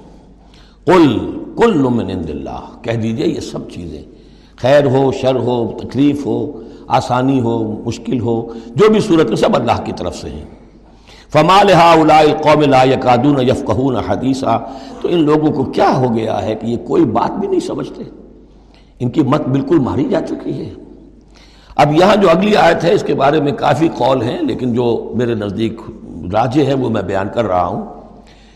[0.88, 1.08] قل،
[1.58, 4.02] کل من عند اللہ، کہہ دیجیے یہ سب چیزیں۔
[4.64, 9.56] خیر ہو، شر ہو، تکلیف ہو، آسانی ہو، مشکل ہو، جو بھی صورت میں سب
[9.56, 10.46] اللہ کی طرف سے ہیں۔
[11.34, 11.96] فما لہا
[12.42, 14.66] قوم لا یکادون یفقہون حدیثہ
[15.02, 18.04] تو ان لوگوں کو کیا ہو گیا ہے کہ یہ کوئی بات بھی نہیں سمجھتے؟
[19.00, 20.70] ان کی مت بالکل ماری جا چکی ہے۔
[21.76, 25.12] اب یہاں جو اگلی آیت ہے، اس کے بارے میں کافی قول ہیں، لیکن جو
[25.16, 25.82] میرے نزدیک
[26.34, 27.86] راجے ہیں، وہ میں بیان کر رہا ہوں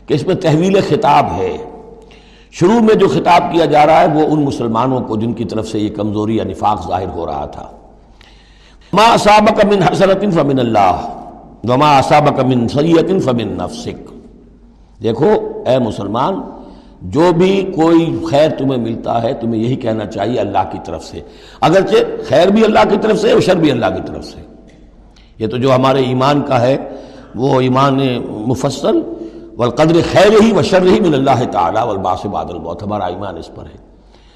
[0.08, 1.58] کہ اس میں تحویل خطاب ہے۔
[2.60, 5.68] شروع میں جو خطاب کیا جا رہا ہے وہ ان مسلمانوں کو جن کی طرف
[5.68, 7.72] سے یہ کمزوری یا نفاق ظاہر ہو رہا تھا۔
[8.94, 11.22] ما اصابک من حسرت فمن اللہ،
[11.64, 14.10] وما اصابک من سیئت فمن نفسک۔
[15.04, 15.30] دیکھو،
[15.66, 16.34] اے مسلمان،
[17.02, 21.22] جو بھی کوئی خیر تمہیں ملتا ہے، تمہیں یہی کہنا چاہیے اللہ کی طرف سے۔
[21.62, 21.96] اگرچہ
[22.28, 24.42] خیر بھی اللہ کی طرف سے اور شر بھی اللہ کی طرف سے۔
[25.40, 26.78] یہ تو جو ہمارے ایمان کا ہے،
[27.36, 29.02] وہ ایمان مفصل
[29.58, 33.56] والقدر خیر ہی و شر ہی من اللہ تعالیٰ والباس بعد الموت، ہمارا ایمان اس
[33.56, 33.88] پر ہے۔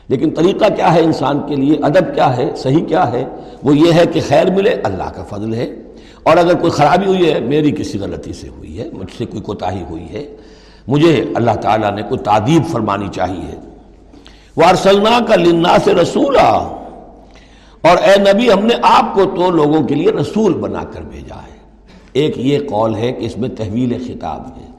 [0.08, 3.26] لیکن طریقہ کیا ہے انسان کے لیے؟ ادب کیا ہے؟ صحیح کیا ہے؟
[3.64, 5.70] وہ یہ ہے کہ خیر ملے، اللہ کا فضل ہے۔
[6.24, 9.42] اور اگر کوئی خرابی ہوئی ہے، میری کسی غلطی سے ہوئی ہے، مجھ سے کوئی
[9.42, 10.36] کوتاہی ہوئی ہے،
[10.88, 13.56] مجھے اللہ تعالیٰ نے کوئی تعدیب فرمانی چاہیے۔
[14.58, 16.74] وارسلنا کا لنا سے رسولہ
[17.82, 21.36] اور اے نبی، ہم نے آپ کو تو لوگوں کے لیے رسول بنا کر بھیجا
[21.36, 21.58] ہے۔
[22.14, 24.71] ایک یہ قول ہے کہ اس میں تحویل خطاب ہے۔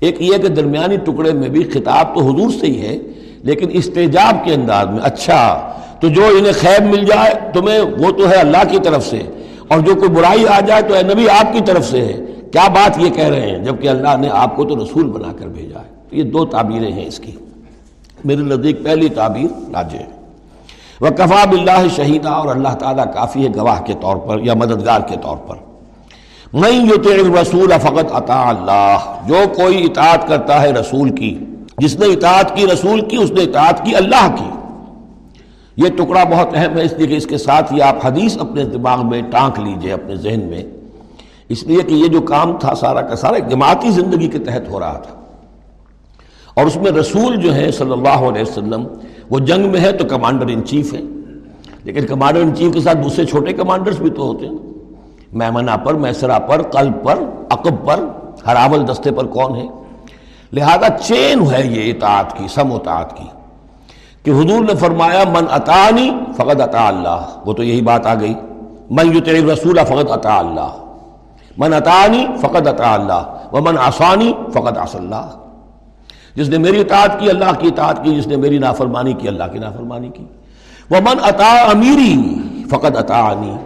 [0.00, 2.98] ایک یہ کہ درمیانی ٹکڑے میں بھی خطاب تو حضور سے ہی ہے،
[3.42, 8.30] لیکن استجاب کے انداز میں اچھا تو جو انہیں خیر مل جائے، تمہیں وہ تو
[8.30, 9.22] ہے اللہ کی طرف سے،
[9.68, 12.18] اور جو کوئی برائی آ جائے تو اے نبی آپ کی طرف سے ہے۔
[12.52, 15.46] کیا بات یہ کہہ رہے ہیں؟ جبکہ اللہ نے آپ کو تو رسول بنا کر
[15.46, 17.32] بھیجا ہے۔ یہ دو تعبیریں ہیں اس کی۔
[18.24, 20.06] میرے نزدیک پہلی تعبیر راجے ہے۔
[21.00, 25.00] وہ کفا بلّہ شہیدہ اور اللہ تعالیٰ کافی ہے گواہ کے طور پر یا مددگار
[25.00, 25.56] کے طور پر۔
[26.52, 28.96] میں جو رسول فقط عطا اللہ۔
[29.28, 31.38] جو کوئی اطاعت کرتا ہے رسول کی،
[31.78, 34.50] جس نے اطاعت کی رسول کی، اس نے اطاعت کی اللہ کی۔
[35.76, 38.64] یہ ٹکڑا بہت اہم ہے، اس لیے کہ اس کے ساتھ ہی آپ حدیث اپنے
[38.64, 40.62] دماغ میں ٹانک لیجیے، اپنے ذہن میں۔
[41.48, 44.80] اس لیے کہ یہ جو کام تھا سارا کا سارا جماعتی زندگی کے تحت ہو
[44.80, 45.14] رہا تھا۔
[46.54, 48.86] اور اس میں رسول جو ہے صلی اللہ علیہ وسلم،
[49.30, 51.00] وہ جنگ میں ہے تو کمانڈر ان چیف ہے
[51.84, 54.69] لیکن کمانڈر ان چیف کے ساتھ دوسرے چھوٹے کمانڈرز بھی تو ہوتے ہیں۔
[55.32, 57.18] میمنا پر میسرا پر، قلب پر،
[57.50, 58.04] عقب پر
[58.46, 59.66] ہراول دستے پر کون ہے؟
[60.52, 63.24] لہذا چین ہے یہ اطاعت کی، سم اطاعت کی۔
[64.22, 68.34] کہ حضور نے فرمایا، من اطانی فقط عطا اللہ وہ تو یہی بات آ گئی۔
[68.90, 70.70] من یو تیرے رسول فقط عطا اللہ
[71.58, 75.30] من اطانی فقط عطا اللہ و من آسانی فقط آس اللہ
[76.34, 79.44] جس نے میری اطاعت کی، اللہ کی اطاعت کی، جس نے میری نافرمانی کی، اللہ
[79.52, 80.24] کی نافرمانی کی۔
[80.90, 82.34] وہ من عطا امیری
[82.70, 83.56] فقط عطانی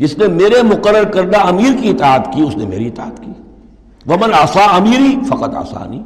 [0.00, 3.30] جس نے میرے مقرر کردہ امیر کی اطاعت کی، اس نے میری اطاعت کی۔
[4.06, 6.02] ومن آسا امیری فقط آسانی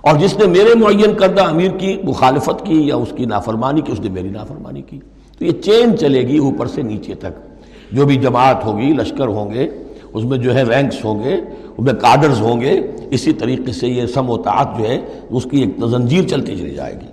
[0.00, 3.92] اور جس نے میرے معین کردہ امیر کی مخالفت کی یا اس کی نافرمانی کی،
[3.92, 4.98] اس نے میری نافرمانی کی۔
[5.38, 7.48] تو یہ چین چلے گی اوپر سے نیچے تک۔
[7.92, 9.68] جو بھی جماعت ہوگی، لشکر ہوں گے،
[10.12, 11.34] اس میں جو ہے رینکس ہوں گے،
[11.76, 15.46] اس میں کارڈرز ہوں گے، اسی طریقے سے یہ سم و تعت جو ہے، اس
[15.50, 17.06] کی ایک زنجیر چلتی چلی جائے گی۔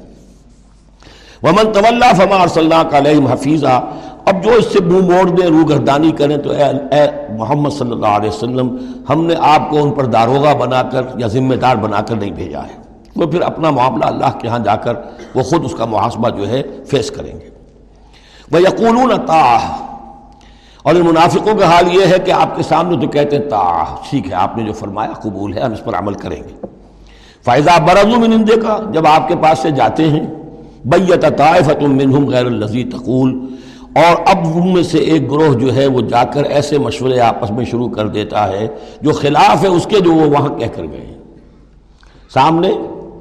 [1.44, 3.82] ومن طلّہ فما صلی اللہ علیہ حفیظہ
[4.26, 7.08] اب جو اس سے منہ موڑ دیں، روح گردانی کریں تو اے اے
[7.38, 8.76] محمد صلی اللہ علیہ وسلم،
[9.10, 12.32] ہم نے آپ کو ان پر داروغہ بنا کر یا ذمہ دار بنا کر نہیں
[12.32, 12.78] بھیجا ہے۔
[13.16, 14.94] وہ پھر اپنا معاملہ اللہ کے ہاں جا کر
[15.36, 17.50] وہ خود اس کا محاسبہ جو ہے فیس کریں گے۔
[18.52, 19.72] وہ یقون تاہ
[20.84, 23.96] اور ان منافقوں کا حال یہ ہے کہ آپ کے سامنے تو کہتے ہیں تاہ
[24.10, 26.68] ٹھیک ہے، آپ نے جو فرمایا قبول ہے، ہم اس پر عمل کریں گے۔
[27.46, 30.26] فائدہ برضو میں نندے کا جب آپ کے پاس سے جاتے ہیں
[30.86, 33.56] بیت طائفت منہم غیر الزی تقول۔
[33.96, 37.52] اور اب ان میں سے ایک گروہ جو ہے وہ جا کر ایسے مشورے آپس
[37.52, 38.68] میں شروع کر دیتا ہے
[39.02, 41.14] جو خلاف ہے اس کے جو وہ وہاں کہہ کر گئے
[42.34, 42.72] سامنے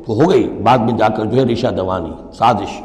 [0.07, 2.81] تو ہو گئی، بعد میں جا کر جو ہے رشا دوانی، سازش۔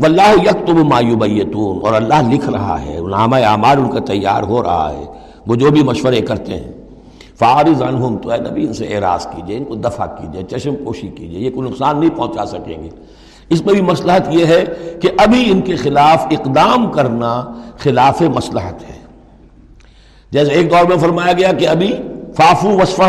[0.00, 4.62] واللہ یکتب ما یبیتون، اور اللہ لکھ رہا ہے نامہ اعمال ان کا تیار ہو
[4.62, 5.04] رہا ہے،
[5.46, 6.72] وہ جو بھی مشورے کرتے ہیں۔
[7.38, 11.08] فارض عنہم، تو اے نبی ان سے اعراض کیجیے، ان کو دفع کیجیے، چشم پوشی
[11.08, 12.88] کیجیے، یہ کوئی نقصان نہیں پہنچا سکیں گے۔
[13.52, 14.64] اس میں بھی مسلحت یہ ہے
[15.00, 17.32] کہ ابھی ان کے خلاف اقدام کرنا
[17.78, 19.00] خلاف مسلحت ہے۔
[20.30, 21.92] جیسے ایک دور میں فرمایا گیا کہ ابھی
[22.36, 23.08] فافو وصفہ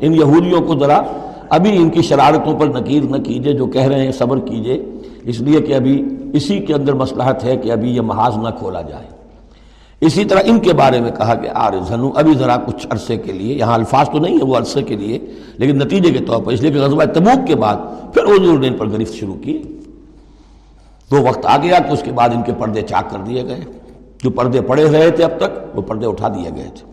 [0.00, 1.02] ان یہودیوں کو ذرا
[1.50, 4.84] ابھی ان کی شرارتوں پر نکیر نہ کیجیے، جو کہہ رہے ہیں صبر کیجیے۔
[5.24, 8.82] اس لیے کہ ابھی اسی کے اندر مسلحت ہے کہ ابھی یہ محاذ نہ کھولا
[8.82, 9.09] جائے۔
[10.00, 13.32] اسی طرح ان کے بارے میں کہا کہ آر زنو، ابھی ذرا کچھ عرصے کے
[13.32, 15.18] لیے، یہاں الفاظ تو نہیں ہے وہ عرصے کے لیے،
[15.58, 17.76] لیکن نتیجے کے طور پر، اس لیے کہ غزوہ تبوک کے بعد
[18.14, 19.62] پھر حضور نے ان پر گرفت شروع کی۔
[21.08, 23.60] تو وقت آ گیا کہ اس کے بعد ان کے پردے چاک کر دیے گئے۔
[24.22, 26.90] جو پردے پڑے رہے تھے اب تک، وہ پردے اٹھا دیے گئے تھے۔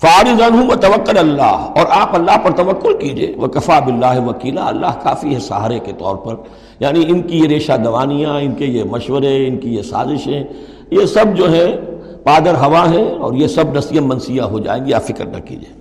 [0.00, 4.66] فارض عنہ و توکل اللہ، اور آپ اللہ پر توکل کیجیے۔ وہ کفا بلّہ وکیلا،
[4.66, 6.34] اللہ کافی ہے سہارے کے طور پر۔
[6.80, 10.44] یعنی ان کی یہ ریشہ دوانیاں، ان کے یہ مشورے، ان کی یہ سازشیں
[10.90, 11.80] یہ سب جو ہے
[12.24, 15.78] پادر ہوا ہے اور یہ سب نسیم منسیہ ہو جائیں گی آپ فکر نہ کیجیے۔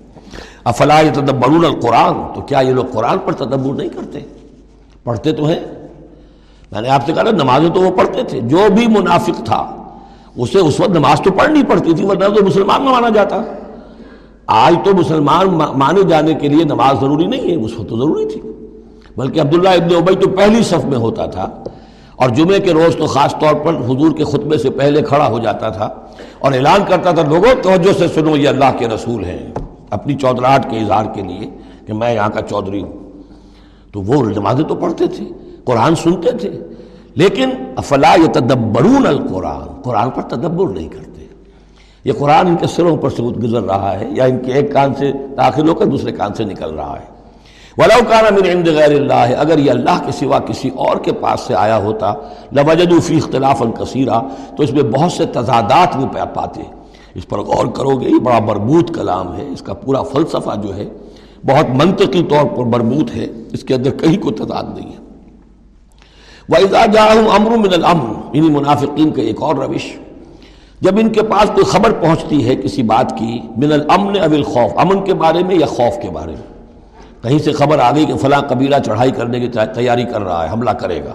[0.64, 4.20] افلا تدبرون القرآن؟ تو کیا یہ لوگ قرآن پر تدبر نہیں کرتے؟
[5.04, 5.60] پڑھتے تو ہیں۔
[6.72, 9.84] میں نے آپ سے کہا نمازیں تو وہ پڑھتے تھے۔ جو بھی منافق تھا،
[10.38, 13.42] اسے اس وقت نماز تو پڑھنی پڑتی تھی، ورنہ تو مسلمان نہ مانا جاتا۔
[14.48, 18.26] آج تو مسلمان مانے جانے کے لیے نماز ضروری نہیں ہے، اس وقت تو ضروری
[18.26, 18.42] تھی۔
[19.18, 21.64] بلکہ عبداللہ ابن عبی تو پہلی صف میں ہوتا تھا۔
[22.18, 25.40] اور جمعے کے روز تو خاص طور پر حضور کے خطبے سے پہلے کھڑا ہو
[25.40, 25.90] جاتا تھا
[26.40, 29.52] اور اعلان کرتا تھا، لوگوں، توجہ سے سنو، یہ اللہ کے رسول ہیں۔
[29.90, 31.50] اپنی چودراہٹ کے اظہار کے لیے
[31.86, 32.94] کہ میں یہاں کا چودھری ہوں۔
[33.92, 35.26] تو وہ نمازیں تو پڑھتے تھے،
[35.64, 36.50] قرآن سنتے تھے۔
[37.16, 41.26] لیکن افلا یتدبرون القرآن، قرآن پر تدبر نہیں کرتے۔
[42.06, 44.94] یہ قرآن ان کے سروں پر سے گزر رہا ہے یا ان کے ایک کان
[44.94, 47.17] سے داخل ہو کر دوسرے کان سے نکل رہا ہے۔
[47.78, 51.56] وَلَوْ كَانَ مِنْ عِنْدِ غَيْرِ اگر یہ اللہ کے سوا کسی اور کے پاس سے
[51.56, 52.14] آیا ہوتا،
[52.52, 54.22] لَوَجَدُوا فِي اخْتِلَافًا كَثِيرًا
[54.58, 56.62] تو اس میں بہت سے تضادات وہ پاتے
[57.16, 60.76] اس پر غور کرو گے، یہ بڑا مربوط کلام ہے، اس کا پورا فلسفہ جو
[60.76, 60.90] ہے،
[61.46, 64.98] بہت منطقی طور پر مربوط ہے۔ اس کے اندر کہیں کوئی تضاد نہیں ہے۔
[66.50, 69.98] وَإِذَا جَاءَهُمْ أَمْرٌ مِنَ الْأَمْرِ، انہی منافقین کا ایک اور روش۔
[70.82, 74.72] جب ان کے پاس کوئی خبر پہنچتی ہے کسی بات کی، من الامن او الخوف،
[74.78, 76.57] امن کے بارے میں یا خوف کے بارے میں؟
[77.28, 80.52] کہیں سے خبر آ گئی کہ فلاں قبیلہ چڑھائی کرنے کی تیاری کر رہا ہے،
[80.54, 81.14] حملہ کرے گا۔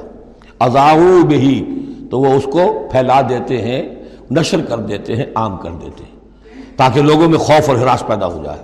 [0.60, 1.64] ازاؤ بہی،
[2.10, 3.82] تو وہ اس کو پھیلا دیتے ہیں،
[4.30, 6.20] نشر کر دیتے ہیں، عام کر دیتے ہیں،
[6.76, 8.58] تاکہ لوگوں میں خوف اور ہراس پیدا ہو جائے۔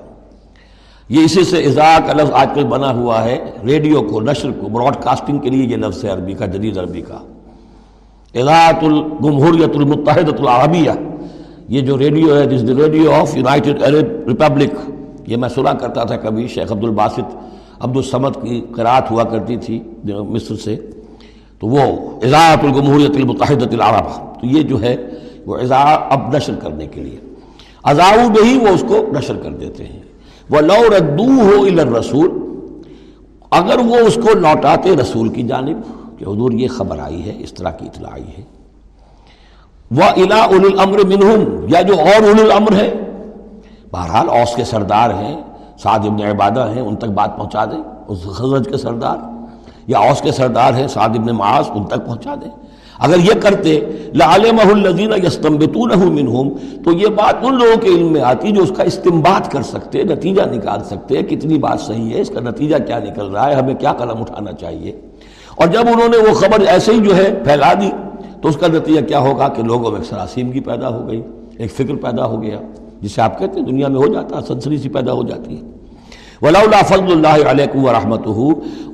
[1.08, 4.68] یہ اسی سے ازا کا لفظ آج کل بنا ہوا ہے، ریڈیو کو، نشر کو
[4.68, 7.18] براڈ کاسٹنگ کے لیے یہ لفظ ہے عربی کا، جدید عربی کا۔
[8.34, 10.90] اضاعت الجمہوریت المتحدۃ العربیہ،
[11.68, 14.74] یہ جو ریڈیو ہے، دس radio of United Arab Republic.
[15.28, 17.36] یہ میں سنا کرتا تھا کبھی شیخ عبد الباسط
[17.80, 20.76] عبد السمد کی قرآت ہوا کرتی تھی مصر سے،
[21.60, 21.82] تو وہ
[22.22, 24.96] اضاعت الجمہوریت المتحدۃ العربہ، تو یہ جو ہے
[25.46, 27.18] وہ اضاء اب نشر کرنے کے لیے۔
[27.84, 30.00] ازاؤ میں ہی وہ اس کو نشر کر دیتے ہیں۔
[30.50, 31.64] وہ لو ردو ہو
[31.98, 32.28] رسول
[33.52, 35.80] اگر وہ اس کو لوٹاتے رسول کی جانب،
[36.18, 38.42] کہ حضور یہ خبر آئی ہے، اس طرح کی اطلاع آئی ہے۔
[39.90, 42.88] وہ الا الامر منہم یا جو اور الامر ہے
[43.92, 45.42] بہرحال اوس کے سردار ہیں،
[45.78, 49.16] سعد ابن عبادہ ہیں، ان تک بات پہنچا دیں، اس خزرج کے سردار،
[49.86, 52.50] یا اوس کے سردار ہیں، سعد ابن معاذ، ان تک پہنچا دیں۔
[52.98, 53.80] اگر یہ کرتے
[54.14, 56.48] لعلمہ الذین یستنبتونہ منہم،
[56.84, 60.02] تو یہ بات ان لوگوں کے علم میں آتی جو اس کا استنبات کر سکتے،
[60.02, 63.74] نتیجہ نکال سکتے، کتنی بات صحیح ہے، اس کا نتیجہ کیا نکل رہا ہے، ہمیں
[63.74, 65.00] کیا قلم اٹھانا چاہیے۔
[65.56, 67.90] اور جب انہوں نے وہ خبر ایسے ہی جو ہے پھیلا دی،
[68.42, 71.22] تو اس کا نتیجہ کیا ہوگا کہ لوگوں میں سراسیمگی پیدا ہو گئی،
[71.58, 72.58] ایک فکر پیدا ہو گیا۔
[73.00, 75.62] جسے آپ کہتے ہیں دنیا میں ہو جاتا ہے، سنسری سی پیدا ہو جاتی ہے۔
[76.42, 78.26] ولا فضل اللہ علیکم و رحمت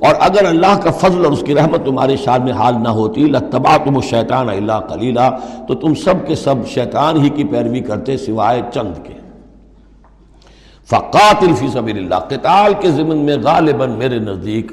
[0.07, 3.21] اور اگر اللہ کا فضل اور اس کی رحمت تمہارے شان میں حال نہ ہوتی
[3.21, 5.37] لتبا تم شیطان اللہ کلیلہ
[5.67, 9.13] تو تم سب کے سب شیطان ہی کی پیروی کرتے سوائے چند کے۔
[10.85, 14.71] فقات الفی سبیل اللہ قتال کے ضمن میں غالباً میرے نزدیک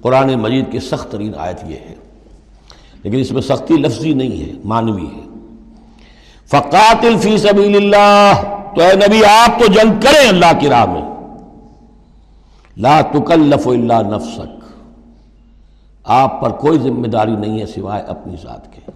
[0.00, 1.94] قرآن مجید کی سخت ترین آیت یہ ہے۔
[3.02, 5.28] لیکن اس میں سختی لفظی نہیں ہے مانوی ہے۔
[6.46, 8.32] فقاتل فی سبیل اللہ
[8.74, 11.02] تو اے نبی، آپ تو جنگ کریں اللہ کی راہ میں۔
[12.76, 14.64] لا تکلف الا نفسک۔
[16.04, 18.90] آپ پر کوئی ذمہ داری نہیں ہے سوائے اپنی ذات کے۔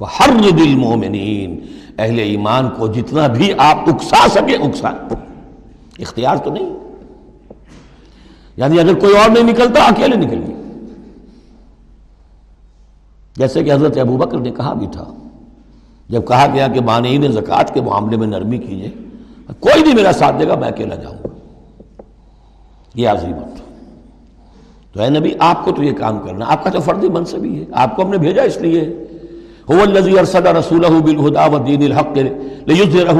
[0.00, 1.60] وہ ہر دل مومنین
[1.98, 4.88] اہل ایمان کو جتنا بھی آپ اکسا سکے، اکسا۔
[5.98, 6.70] اختیار تو نہیں۔
[8.56, 10.56] یعنی اگر کوئی اور نہیں نکلتا، اکیلے نکلیے
[13.36, 15.04] جیسے کہ حضرت ابو بکر نے کہا بھی تھا
[16.12, 18.90] جب کہا گیا کہ مانعین زکوٰۃ کے معاملے میں نرمی کیجیے،
[19.60, 21.28] کوئی نہیں میرا ساتھ دے گا، میں اکیلا جاؤں گا۔
[22.94, 23.60] یہ عظیمت
[24.92, 27.64] تو اے نبی، آپ کو تو یہ کام کرنا، آپ کا تو فردی منصبی ہے،
[27.72, 28.94] آپ کو ہم نے بھیجا اس لیے۔
[29.70, 30.84] رسول
[31.66, 32.18] دین الحق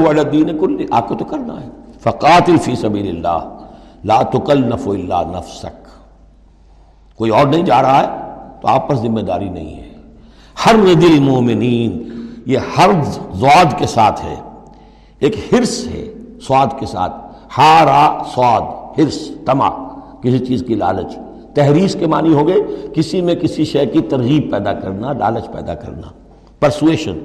[0.07, 3.57] الدین آپ کو تو کرنا ہے۔ فقاتل فی سبیل اللہ
[4.03, 5.87] لا تکلف الا نفسک۔
[7.17, 8.07] کوئی اور نہیں جا رہا ہے،
[8.61, 9.89] تو آپ پر ذمہ داری نہیں ہے۔
[10.65, 12.12] ہر دل مومنین
[12.45, 12.89] یہ ہر
[13.33, 14.35] زواد کے ساتھ ہے،
[15.19, 17.13] ایک ہرس ہے سواد کے ساتھ۔
[17.57, 19.69] ہارا سواد ہرس تما
[20.21, 21.15] کسی چیز کی لالچ۔
[21.53, 25.73] تحریس کے معنی ہو گئے کسی میں کسی شے کی ترغیب پیدا کرنا، لالچ پیدا
[25.73, 26.07] کرنا۔
[26.59, 27.19] پرسویشن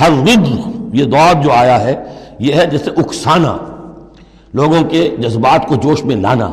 [0.00, 0.48] ہر ود
[0.94, 2.04] یہ دور جو آیا ہے،
[2.38, 3.56] یہ ہے جیسے اکسانا،
[4.54, 6.50] لوگوں کے جذبات کو جوش میں لانا۔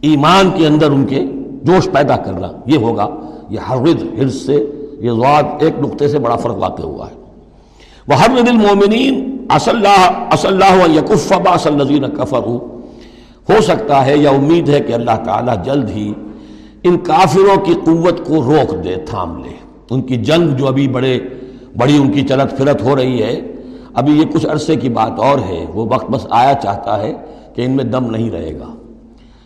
[0.00, 1.24] ایمان کے اندر ان کے
[1.62, 3.08] جوش پیدا کرنا، یہ ہوگا،
[3.48, 4.66] یہ حرد حرص سے
[4.98, 7.14] یہ زواد ایک نقطے سے بڑا فرق واقع ہوا ہے۔
[8.08, 9.34] وہ ہر دل مومنین
[12.16, 12.38] کفر
[13.48, 16.12] ہو سکتا ہے یا امید ہے کہ اللہ تعالیٰ جلد ہی
[16.82, 19.50] ان کافروں کی قوت کو روک دے، تھام لے۔
[19.90, 21.20] ان کی جنگ جو ابھی بڑے
[21.76, 23.40] بڑی ان کی چلت پھرت ہو رہی ہے،
[23.94, 27.14] ابھی یہ کچھ عرصے کی بات اور ہے۔ وہ وقت بس آیا چاہتا ہے
[27.54, 28.74] کہ ان میں دم نہیں رہے گا۔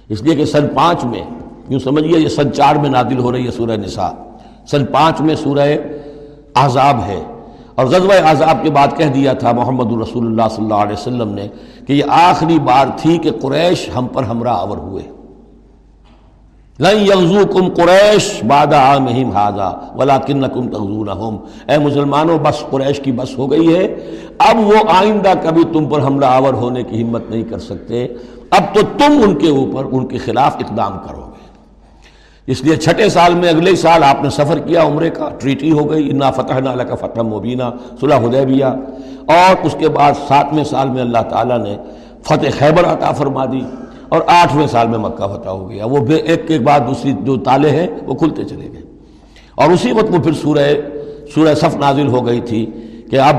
[0.08, 1.22] اس لیے کہ سن پانچ میں
[1.68, 4.31] یوں سمجھیے یہ سن چار میں نادل ہو رہی ہے سورہ نساء۔
[4.66, 5.76] سن پانچ میں سورہ
[6.54, 7.20] عذاب ہے۔
[7.74, 11.28] اور غزوہ عذاب کے بعد کہہ دیا تھا محمد الرسول اللہ صلی اللہ علیہ وسلم
[11.28, 11.48] نے
[11.86, 15.02] کہ یہ آخری بار تھی کہ قریش ہم پر ہمراہ آور ہوئے۔
[16.80, 17.42] لن
[17.74, 21.36] قریش بعد عامہم هذا ولکنکم تغزونہم۔
[21.68, 23.94] اے مسلمانوں، بس قریش کی بس ہو گئی ہے۔
[24.38, 28.06] اب وہ آئندہ کبھی تم پر حملہ آور ہونے کی ہمت نہیں کر سکتے۔
[28.50, 31.21] اب تو تم ان کے اوپر ان کے خلاف اقدام کرو۔
[32.46, 35.90] اس لیے چھٹے سال میں اگلے سال آپ نے سفر کیا عمرے کا ٹریٹی ہو
[35.90, 37.62] گئی، انا فتح نالہ کا فتح مبینہ
[38.00, 38.64] صلح حدیبیہ۔
[39.26, 41.76] اور اس کے بعد ساتویں سال میں اللہ تعالیٰ نے
[42.22, 43.60] فتح خیبر عطا فرما دی
[44.08, 47.36] اور آٹھویں سال میں مکہ فتح ہو گیا۔ وہ بے ایک کے بعد دوسری جو
[47.36, 48.82] تالے ہیں وہ کھلتے چلے گئے۔
[49.54, 50.68] اور اسی وقت وہ پھر سورہ
[51.34, 52.66] سورہ صف نازل ہو گئی تھی
[53.10, 53.36] کہ اب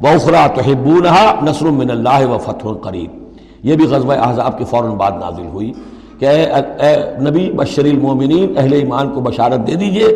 [0.00, 0.60] بخرا تو
[1.42, 3.10] نصر من اللہ و فتح قریب
[3.62, 5.72] یہ بھی غزوہ احزاب کے فوراً بعد نازل ہوئی۔
[6.24, 10.08] کہ اے اے نبی بشر المومنین، اہل ایمان کو بشارت دے دیجیے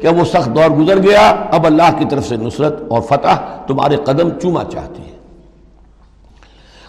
[0.00, 3.96] کہ وہ سخت دور گزر گیا، اب اللہ کی طرف سے نصرت اور فتح تمہارے
[4.04, 5.14] قدم چوما چاہتی ہے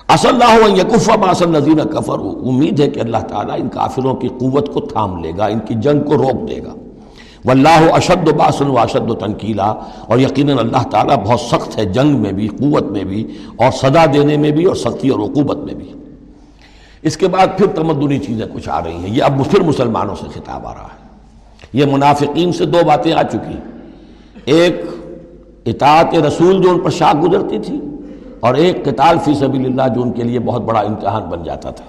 [0.10, 0.42] اصل
[0.78, 5.24] یقف باصل نذیر کفر امید ہے کہ اللہ تعالیٰ ان کافروں کی قوت کو تھام
[5.24, 6.74] لے گا، ان کی جنگ کو روک دے گا۔
[7.46, 9.74] واللہ اشد و باسن و اشد و تنقیلا
[10.08, 14.06] اور یقیناً اللہ تعالیٰ بہت سخت ہے، جنگ میں بھی، قوت میں بھی، اور صدا
[14.14, 15.92] دینے میں بھی، اور سختی اور عقوبت میں بھی۔
[17.02, 20.26] اس کے بعد پھر تمدنی چیزیں کچھ آ رہی ہیں۔ یہ اب پھر مسلمانوں سے
[20.34, 21.08] خطاب آ رہا ہے۔
[21.74, 23.58] یہ منافقین سے دو باتیں آ چکی۔
[24.46, 24.82] ایک،
[25.66, 27.82] اطاعت رسول جو ان پر شاک گزرتی تھی،
[28.40, 31.72] اور ایک، قتال فی سبیل اللہ جو ان کے لیے بہت بڑا امتحان بن جاتا
[31.72, 31.86] تھا۔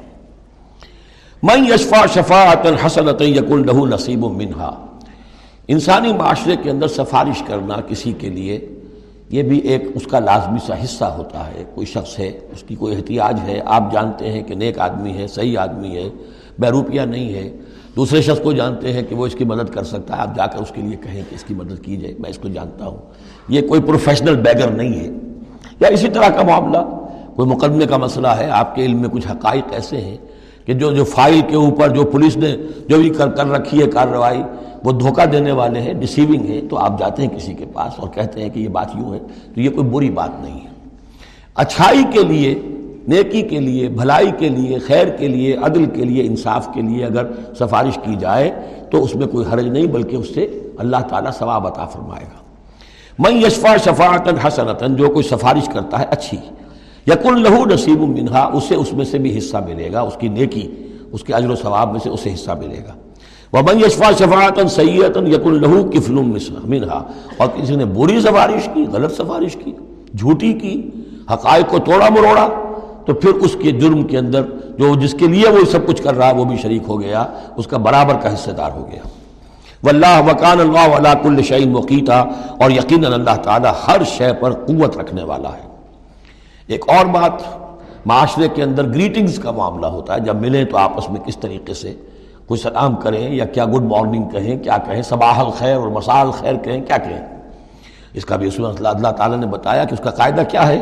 [1.42, 4.86] من یشفا شفاعت حسنت یکن لہو نصیب و منہا۔
[5.68, 8.68] انسانی معاشرے کے اندر سفارش کرنا کسی کے لیے
[9.30, 12.74] یہ بھی ایک اس کا لازمی سا حصہ ہوتا ہے۔ کوئی شخص ہے، اس کی
[12.74, 16.08] کوئی احتیاج ہے۔ آپ جانتے ہیں کہ نیک آدمی ہے، صحیح آدمی ہے
[16.58, 17.56] بیروپیہ نہیں ہے۔
[17.96, 20.46] دوسرے شخص کو جانتے ہیں کہ وہ اس کی مدد کر سکتا ہے۔ آپ جا
[20.46, 22.86] کر اس کے لیے کہیں کہ اس کی مدد کی جائے میں اس کو جانتا
[22.86, 22.98] ہوں۔
[23.48, 25.08] یہ کوئی پروفیشنل بیگر نہیں ہے۔
[25.80, 26.78] یا اسی طرح کا معاملہ،
[27.36, 30.16] کوئی مقدمے کا مسئلہ ہے۔ آپ کے علم میں کچھ حقائق ایسے ہیں
[30.64, 32.56] کہ جو جو فائل کے اوپر جو پولیس نے
[32.88, 34.42] جو بھی کر کر رکھی ہے کارروائی
[34.84, 38.08] وہ دھوکہ دینے والے ہیں ڈسیونگ ہیں، تو آپ جاتے ہیں کسی کے پاس اور
[38.08, 39.18] کہتے ہیں کہ یہ بات یوں ہے،
[39.54, 40.68] تو یہ کوئی بری بات نہیں ہے۔
[41.54, 42.54] اچھائی کے لیے،
[43.08, 47.04] نیکی کے لیے، بھلائی کے لیے، خیر کے لیے، عدل کے لیے، انصاف کے لیے
[47.04, 47.26] اگر
[47.58, 48.50] سفارش کی جائے،
[48.90, 52.38] تو اس میں کوئی حرج نہیں، بلکہ اس سے اللہ تعالیٰ ثواب عطا فرمائے گا۔
[53.18, 56.36] میں یشفا شفاعت حسنتاً، جو کوئی سفارش کرتا ہے، اچھی۔
[57.06, 60.74] یقن لہو نصیب منہا، اسے اس میں سے بھی حصہ ملے گا، اس کی نیکی،
[61.12, 63.07] اس کے اجر و ثواب میں سے اسے حصہ ملے گا۔
[63.52, 67.02] ومن یشفا شفاعت سید یقن لہو کفل منہا
[67.36, 69.72] اور کسی نے بری سفارش کی، غلط سفارش کی،
[70.18, 70.90] جھوٹی کی،
[71.30, 72.48] حقائق کو توڑا مروڑا،
[73.04, 74.42] تو پھر اس کے جرم کے اندر
[74.78, 77.24] جو جس کے لیے وہ سب کچھ کر رہا وہ بھی شریک ہو گیا،
[77.56, 79.00] اس کا برابر کا حصہ دار ہو گیا۔
[79.82, 82.20] واللہ وکان اللہ علا کل شعین وقیتا
[82.58, 85.68] اور یقیناً اللہ تعالیٰ ہر شے پر قوت رکھنے والا ہے۔
[86.66, 87.32] ایک اور بات،
[88.06, 91.74] معاشرے کے اندر گریٹنگز کا معاملہ ہوتا ہے۔ جب ملیں تو آپس میں کس طریقے
[91.74, 91.94] سے
[92.48, 96.54] کوئی سلام کریں یا کیا گڈ مارننگ کہیں، کیا کہیں، صباح الخیر اور مسال خیر
[96.54, 97.26] کہیں، کیا کہیں۔
[98.14, 100.80] اس کا بھی اس میں اللہ تعالیٰ نے بتایا کہ اس کا قاعدہ کیا ہے۔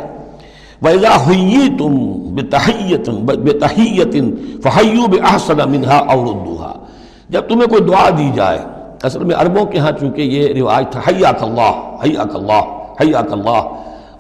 [0.83, 4.29] وَإِذَا حُيِّتُمْ بِتَحِيَّةٍ بِتَحِيَّةٍ
[4.63, 6.73] فَحَيُّوا بِأَحْسَنَ مِنْهَا أَوْ رُدُّوهَا۔
[7.29, 8.59] جب تمہیں کوئی دعا دی جائے،
[9.03, 12.63] اصل میں عربوں کے ہاں چونکہ یہ رواج تھا حیاک اللہ حیاک اللہ
[13.01, 13.63] حیاک اللہ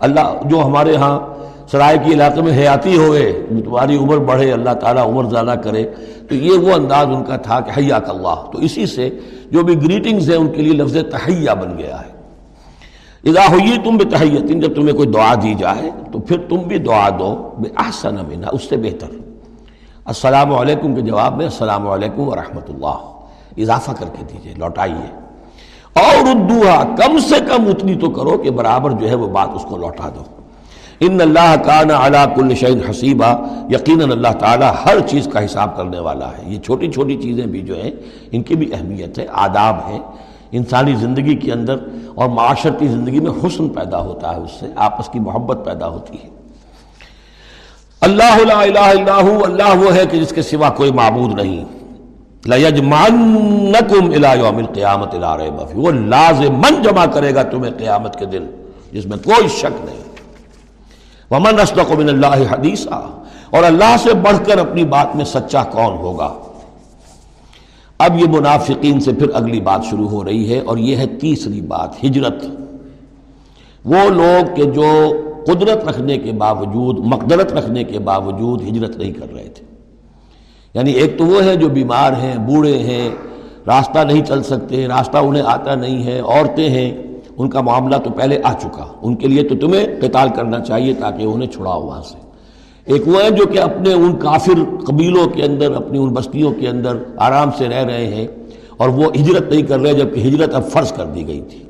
[0.00, 1.35] اللہ جو ہمارے ہاں
[1.70, 5.84] سرائے کی علاقے میں حیاتی ہوئے، تمہاری عمر بڑھے، اللہ تعالیٰ عمر زیادہ کرے،
[6.28, 9.10] تو یہ وہ انداز ان کا تھا کہ حیاک اللہ۔ تو اسی سے
[9.50, 12.16] جو بھی گریٹنگز ہیں ان کے لیے لفظ تحیہ بن گیا ہے۔
[13.28, 16.78] اذا ہوئی تم بھی تحیتن جب تمہیں کوئی دعا دی جائے، تو پھر تم بھی
[16.78, 19.06] دعا دو بے احسن منہ اس سے بہتر۔
[20.04, 23.16] السلام علیکم کے جواب میں، السلام علیکم ورحمۃ اللہ۔
[23.56, 25.26] اضافہ کر کے دیجیے، لوٹائیے۔
[26.00, 29.64] اور اردوہا کم سے کم اتنی تو کرو کہ برابر جو ہے وہ بات اس
[29.68, 30.35] کو لوٹا دو۔
[31.00, 35.98] ان اللہ کا نا کل شعین حسیبہ یقیناً اللہ تعالیٰ ہر چیز کا حساب کرنے
[35.98, 37.90] والا ہے۔ یہ چھوٹی چھوٹی چیزیں بھی جو ہیں،
[38.32, 39.98] ان کی بھی اہمیت ہے، آداب ہے
[40.52, 41.76] انسانی زندگی کے اندر
[42.14, 46.18] اور معاشرتی زندگی میں حسن پیدا ہوتا ہے، اس سے آپس کی محبت پیدا ہوتی
[46.24, 46.28] ہے۔
[48.00, 51.64] اللہ لا الہ الا ہو، اللہ وہ ہے کہ جس کے سوا کوئی معبود نہیں۔
[52.46, 58.26] لَيَجْمَعَنَّكُمْ إِلَىٰ يَوْمِ الْقِيَامَةِ لَا رَيْبَ فِيهِ وہ لازمن جمع کرے گا تمہیں قیامت کے
[58.26, 58.46] دن،
[58.92, 60.05] جس میں کوئی شک نہیں۔
[61.30, 63.08] ومن اسلق من اللہ حدیثہ
[63.50, 66.34] اور اللہ سے بڑھ کر اپنی بات میں سچا کون ہوگا؟
[67.98, 71.60] اب یہ منافقین سے پھر اگلی بات شروع ہو رہی ہے اور یہ ہے تیسری
[71.60, 72.44] بات، ہجرت۔
[73.84, 75.12] وہ لوگ کہ جو
[75.46, 79.64] قدرت رکھنے کے باوجود، مقدرت رکھنے کے باوجود ہجرت نہیں کر رہے تھے۔
[80.74, 83.10] یعنی ایک تو وہ ہے جو بیمار ہیں، بوڑھے ہیں،
[83.66, 87.05] راستہ نہیں چل سکتے، راستہ انہیں آتا نہیں ہے، عورتیں ہیں۔
[87.38, 90.94] ان کا معاملہ تو پہلے آ چکا۔ ان کے لیے تو تمہیں قتال کرنا چاہیے
[90.94, 92.18] تاکہ انہیں چھڑاؤ وہاں سے۔
[92.84, 96.68] ایک وہ ہے جو کہ اپنے ان کافر قبیلوں کے اندر، اپنی ان بستیوں کے
[96.68, 98.26] اندر آرام سے رہ رہے ہیں
[98.76, 101.62] اور وہ ہجرت نہیں کر رہے جبکہ ہجرت اب فرض کر دی گئی تھی۔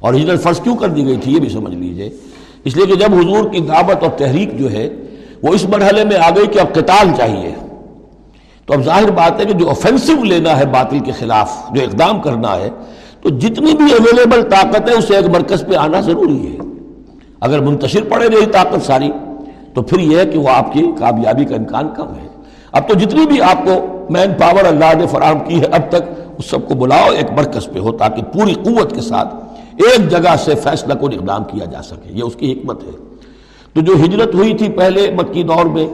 [0.00, 2.10] اور ہجرت فرض کیوں کر دی گئی تھی یہ بھی سمجھ لیجیے۔
[2.64, 4.88] اس لیے کہ جب حضور کی دعوت اور تحریک جو ہے،
[5.42, 7.54] وہ اس مرحلے میں آ گئی کہ اب قتال چاہیے۔
[8.66, 12.20] تو اب ظاہر بات ہے کہ جو آفینسو لینا ہے باطل کے خلاف، جو اقدام
[12.20, 12.70] کرنا ہے
[13.22, 16.56] تو جتنی بھی اویلیبل طاقت ہے، اسے ایک مرکز پہ آنا ضروری ہے۔
[17.40, 19.10] اگر منتشر پڑے رہی طاقت ساری،
[19.74, 22.28] تو پھر یہ ہے کہ وہ آپ کی کامیابی کا امکان کم ہے۔
[22.72, 26.02] اب تو جتنی بھی آپ کو مین پاور اللہ نے فراہم کی ہے اب تک،
[26.38, 29.34] اس سب کو بلاؤ ایک مرکز پہ ہو تاکہ پوری قوت کے ساتھ
[29.76, 32.90] ایک جگہ سے فیصلہ کو اقدام کیا جا سکے۔ یہ اس کی حکمت ہے۔
[33.72, 35.86] تو جو ہجرت ہوئی تھی پہلے مکی دور میں،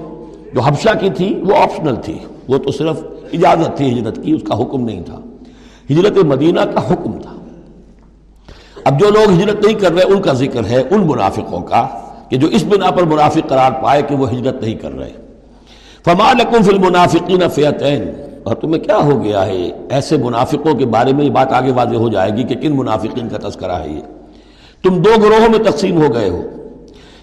[0.55, 2.18] جو حبشہ کی تھی، وہ آپشنل تھی۔
[2.49, 3.03] وہ تو صرف
[3.33, 5.20] اجازت تھی ہجرت کی، اس کا حکم نہیں تھا۔
[5.91, 7.37] ہجرت مدینہ کا حکم تھا۔
[8.85, 11.89] اب جو لوگ ہجرت نہیں کر رہے، ان کا ذکر ہے ان منافقوں کا
[12.28, 15.11] کہ جو اس بنا پر منافق قرار پائے کہ وہ ہجرت نہیں کر رہے۔
[16.05, 18.03] فما لکم فی المنافقین فیتین۔
[18.43, 21.97] اور تمہیں کیا ہو گیا ہے؟ ایسے منافقوں کے بارے میں یہ بات آگے واضح
[21.97, 24.01] ہو جائے گی کہ کن منافقین کا تذکرہ ہے یہ۔
[24.82, 26.43] تم دو گروہوں میں تقسیم ہو گئے ہو۔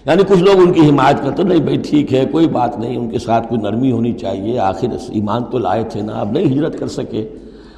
[0.06, 3.10] یعنی کچھ لوگ ان کی حمایت کرتے، نہیں بھائی ٹھیک ہے، کوئی بات نہیں، ان
[3.10, 6.78] کے ساتھ کوئی نرمی ہونی چاہیے، آخر ایمان تو لائے تھے نا، اب نہیں ہجرت
[6.78, 7.28] کر سکے۔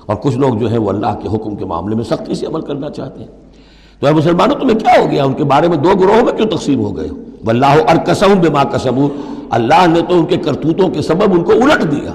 [0.06, 2.60] اور کچھ لوگ جو ہے وہ اللہ کے حکم کے معاملے میں سختی سے عمل
[2.60, 3.28] کرنا چاہتے ہیں۔
[4.00, 6.48] تو اے مسلمانوں، تمہیں کیا ہو گیا؟ ان کے بارے میں دو گروہوں میں کیوں
[6.48, 7.14] تقسیم ہو گئے ہو؟
[7.46, 8.92] اللہ ارکسم بے ماں کسب
[9.50, 12.12] اللہ نے تو ان کے کرتوتوں کے سبب ان کو الٹ دیا۔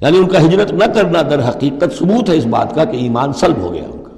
[0.00, 3.32] یعنی ان کا ہجرت نہ کرنا در حقیقت ثبوت ہے اس بات کا کہ ایمان
[3.32, 4.10] سلب ہو گیا ان کا۔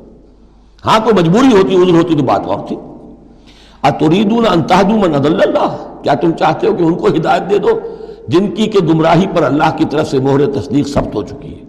[0.86, 2.76] ہاں کوئی مجبوری ہوتی، عذر ہوتی تو بات اور تھی۔
[3.82, 7.80] اتریدون انتہدو من عدل اللہ؟ کیا تم چاہتے ہو کہ ان کو ہدایت دے دو؟
[8.28, 11.61] جن کی کہ گمراہی پر اللہ کی طرف سے مہر تصدیق ثبت ہو چکی ہے۔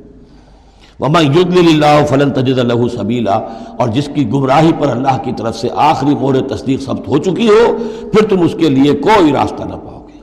[1.04, 3.36] وما يضلل اللہ فلن تجد له سبیلا
[3.78, 7.50] اور جس کی گمراہی پر اللہ کی طرف سے آخری مہر تصدیق ثبت ہو چکی
[7.50, 7.78] ہو،
[8.14, 10.20] پھر تم اس کے لیے کوئی راستہ نہ پاؤ گے۔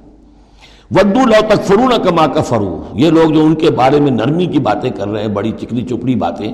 [0.91, 4.91] ودو لو تکفرون کما کفرو یہ لوگ جو ان کے بارے میں نرمی کی باتیں
[4.91, 6.53] کر رہے ہیں، بڑی چکری چپڑی باتیں،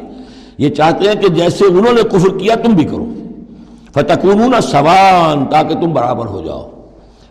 [0.58, 3.06] یہ چاہتے ہیں کہ جیسے انہوں نے کفر کیا، تم بھی کرو۔
[3.94, 6.70] فتکونون سوان تاکہ تم برابر ہو جاؤ۔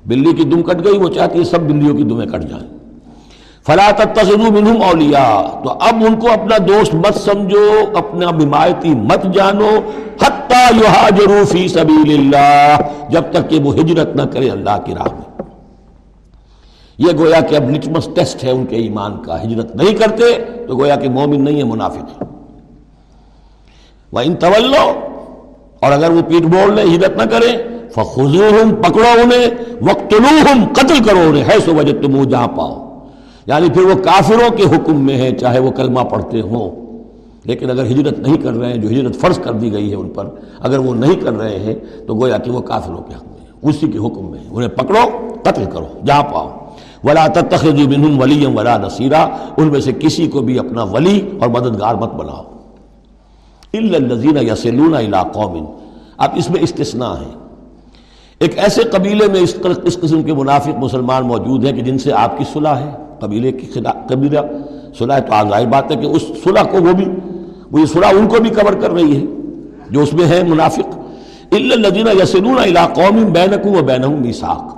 [0.06, 2.75] بلی کی دم کٹ گئی، وہ چاہتی ہے سب بلیوں کی دمیں کٹ جائیں۔
[3.68, 9.34] فلا تتخذوا منهم اولیاء۔ تو اب ان کو اپنا دوست مت سمجھو، اپنا حمایتی مت
[9.34, 9.70] جانو۔
[10.22, 12.78] حتی یہاجروا فی سبیل اللہ
[13.10, 15.46] جب تک کہ وہ ہجرت نہ کرے اللہ کی راہ میں۔
[16.98, 20.78] یہ گویا کہ اب لٹمس ٹیسٹ ہے ان کے ایمان کا۔ ہجرت نہیں کرتے تو
[20.78, 22.24] گویا کہ مومن نہیں ہے، منافق
[24.12, 24.92] وہ ان طلو
[25.80, 27.58] اور اگر وہ پیٹ بول لیں ہجرت نہ کریں
[27.92, 29.48] فخذوہم پکڑو انہیں۔
[29.82, 32.85] وقتلوہم قتل کرو انہیں۔ ہے سو وجہ تم جہاں پاؤ۔
[33.46, 36.86] یعنی پھر وہ کافروں کے حکم میں ہے چاہے وہ کلمہ پڑھتے ہوں۔
[37.44, 40.10] لیکن اگر ہجرت نہیں کر رہے ہیں، جو ہجرت فرض کر دی گئی ہے ان
[40.10, 40.28] پر،
[40.60, 41.76] اگر وہ نہیں کر رہے ہیں،
[42.08, 45.34] تو گویا کہ وہ کافروں کے حق میں ہیں، اسی کے حکم میں انہیں پکڑو،
[45.44, 46.58] قتل کرو، جہاں پاؤ۔
[47.04, 49.28] ولا تخذ منہم ولی ولا نصیرہ
[49.58, 52.44] ان میں سے کسی کو بھی اپنا ولی اور مددگار مت بناؤ۔
[53.74, 54.96] الزین یسلون
[55.34, 55.66] قوم۔
[56.18, 57.34] اب اس میں استثناء ہے۔
[58.40, 59.40] ایک ایسے قبیلے میں
[59.84, 63.52] اس قسم کے منافق مسلمان موجود ہیں کہ جن سے آپ کی صلح ہے۔ قبیلے
[63.52, 64.40] کی خلاف قبیلہ
[65.00, 67.06] صلح تو ظاہر بات ہے کہ اس صلح کو وہ بھی
[67.72, 69.26] وہ یہ صلح ان کو بھی کور کر رہی ہے،
[69.90, 70.98] جو اس میں ہے منافق۔
[71.52, 74.76] الدینہ یسنون علا قوم بینکم و بین میساک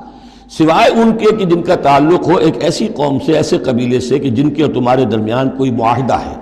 [0.52, 4.20] سوائے ان کے کہ جن کا تعلق ہو ایک ایسی قوم سے، ایسے قبیلے سے
[4.20, 6.36] کہ جن کے اور تمہارے درمیان کوئی معاہدہ ہے۔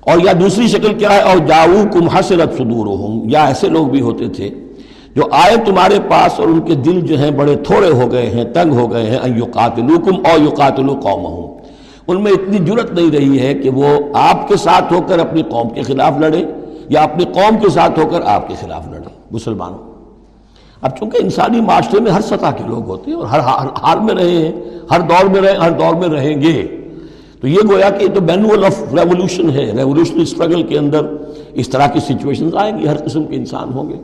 [0.00, 2.86] اور یا دوسری شکل کیا ہے؟ اور جاؤ کم حسرت صدور
[3.30, 4.50] یا ایسے لوگ بھی ہوتے تھے۔
[5.16, 8.44] جو آئے تمہارے پاس اور ان کے دل جو ہیں بڑے تھوڑے ہو گئے ہیں،
[8.44, 11.52] تنگ ہو گئے ہیں یقاتلوکم او یقاتلو قومہم۔
[12.08, 15.42] ان میں اتنی جرت نہیں رہی ہے کہ وہ آپ کے ساتھ ہو کر اپنی
[15.42, 16.42] قوم کے خلاف لڑے
[16.88, 19.78] یا اپنی قوم کے ساتھ ہو کر آپ کے خلاف لڑے۔ مسلمانوں،
[20.82, 23.40] اب چونکہ انسانی معاشرے میں ہر سطح کے لوگ ہوتے ہیں اور ہر
[23.82, 24.52] حال میں رہے ہیں،
[24.90, 26.66] ہر دور میں رہے ہر دور میں رہیں گے۔
[27.40, 31.06] تو یہ گویا کہ تو مینول آف ریولوشن ہے ریولوشنری اسٹرگل کے اندر
[31.52, 33.96] اس طرح کی سچویشنز آئیں گی، ہر قسم کے انسان ہوں گے۔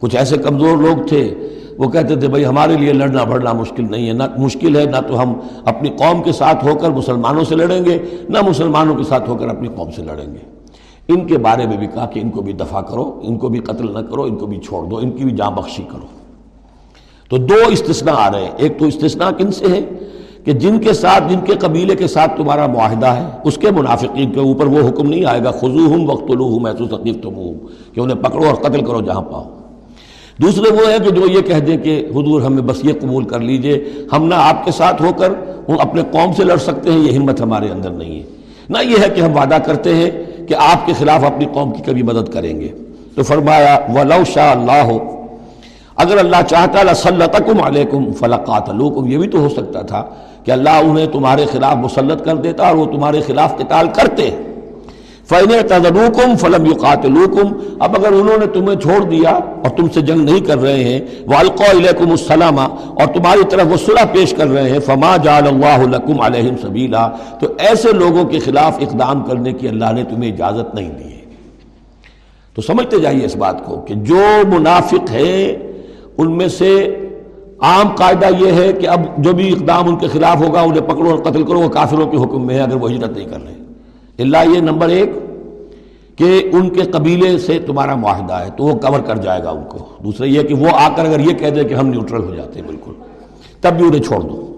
[0.00, 1.34] کچھ ایسے کمزور لوگ تھے،
[1.78, 4.96] وہ کہتے تھے، بھائی، ہمارے لیے لڑنا بڑھنا مشکل نہیں ہے، نہ مشکل ہے، نہ
[5.08, 5.32] تو ہم
[5.64, 9.34] اپنی قوم کے ساتھ ہو کر مسلمانوں سے لڑیں گے، نہ مسلمانوں کے ساتھ ہو
[9.34, 10.56] کر اپنی قوم سے لڑیں گے۔
[11.08, 13.58] ان کے بارے میں بھی کہا کہ ان کو بھی دفاع کرو، ان کو بھی
[13.58, 16.06] قتل نہ کرو، ان کو بھی چھوڑ دو، ان کی بھی جاں بخشی کرو۔
[17.30, 19.80] تو دو استثناء آ رہے ہیں۔ ایک تو استثناء کن سے ہے؟
[20.44, 24.30] کہ جن کے ساتھ، جن کے قبیلے کے ساتھ تمہارا معاہدہ ہے، اس کے منافقین
[24.30, 26.90] کے اوپر وہ حکم نہیں آئے گا خزو ہوں وقت ہوں محسوس
[27.94, 29.55] کہ انہیں پکڑو اور قتل کرو جہاں پاؤ۔
[30.42, 33.40] دوسرے وہ ہے کہ جو یہ کہہ دیں کہ حضور ہمیں بس یہ قبول کر
[33.40, 35.32] لیجیے، ہم نہ آپ کے ساتھ ہو کر
[35.68, 38.24] وہ اپنے قوم سے لڑ سکتے ہیں، یہ ہمت ہمارے اندر نہیں ہے۔
[38.68, 40.10] نہ یہ ہے کہ ہم وعدہ کرتے ہیں
[40.48, 42.68] کہ آپ کے خلاف اپنی قوم کی کبھی مدد کریں گے۔
[43.14, 44.98] تو فرمایا، ولو شاہ اللہ ہو
[45.96, 50.04] اگر اللہ چاہتا لسلطکم علیکم فلقاتلوکم یہ بھی تو ہو سکتا تھا
[50.44, 54.45] کہ اللہ انہیں تمہارے خلاف مسلط کر دیتا اور وہ تمہارے خلاف قتال کرتے۔ ہیں
[55.28, 60.24] فین تضروکم فلم یقاتلوکم اب اگر انہوں نے تمہیں چھوڑ دیا اور تم سے جنگ
[60.24, 64.70] نہیں کر رہے ہیں والقوا الیکم السلامہ اور تمہاری طرف وہ صلح پیش کر رہے
[64.70, 67.08] ہیں، فما جعل اللہ لکم علیہم سبیلا
[67.40, 71.20] تو ایسے لوگوں کے خلاف اقدام کرنے کی اللہ نے تمہیں اجازت نہیں دی ہے۔
[72.54, 74.22] تو سمجھتے جائیے اس بات کو کہ جو
[74.58, 75.56] منافق ہے،
[76.18, 76.72] ان میں سے
[77.60, 81.10] عام قاعدہ یہ ہے کہ اب جو بھی اقدام ان کے خلاف ہوگا، انہیں پکڑو
[81.10, 83.55] اور قتل کرو، وہ کافروں کے حکم میں ہے، اگر وہ ہجرت نہیں کر رہے۔
[84.18, 85.10] اللہ یہ نمبر ایک
[86.18, 89.62] کہ ان کے قبیلے سے تمہارا معاہدہ ہے تو وہ کور کر جائے گا ان
[89.68, 92.34] کو۔ دوسرا یہ کہ وہ آ کر اگر یہ کہہ دے کہ ہم نیوٹرل ہو
[92.34, 92.92] جاتے ہیں، بالکل۔
[93.60, 94.56] تب بھی انہیں چھوڑ دو۔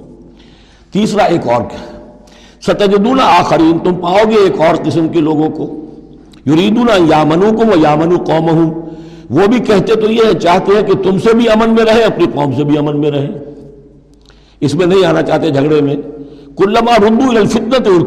[0.92, 2.10] تیسرا ایک اور کیا
[2.62, 5.84] ستجدون آخرین، تم پاؤ گے ایک اور قسم کے لوگوں کو۔
[6.46, 8.74] یریدون یامنو کو وہ یامنو قوم ہوں
[9.30, 12.24] وہ بھی کہتے تو یہ چاہتے ہیں کہ تم سے بھی امن میں رہے اپنی
[12.34, 13.28] قوم سے بھی امن میں رہے
[14.60, 15.96] اس میں نہیں آنا چاہتے جھگڑے میں۔
[16.58, 18.00] کلما رندو الفتنت اور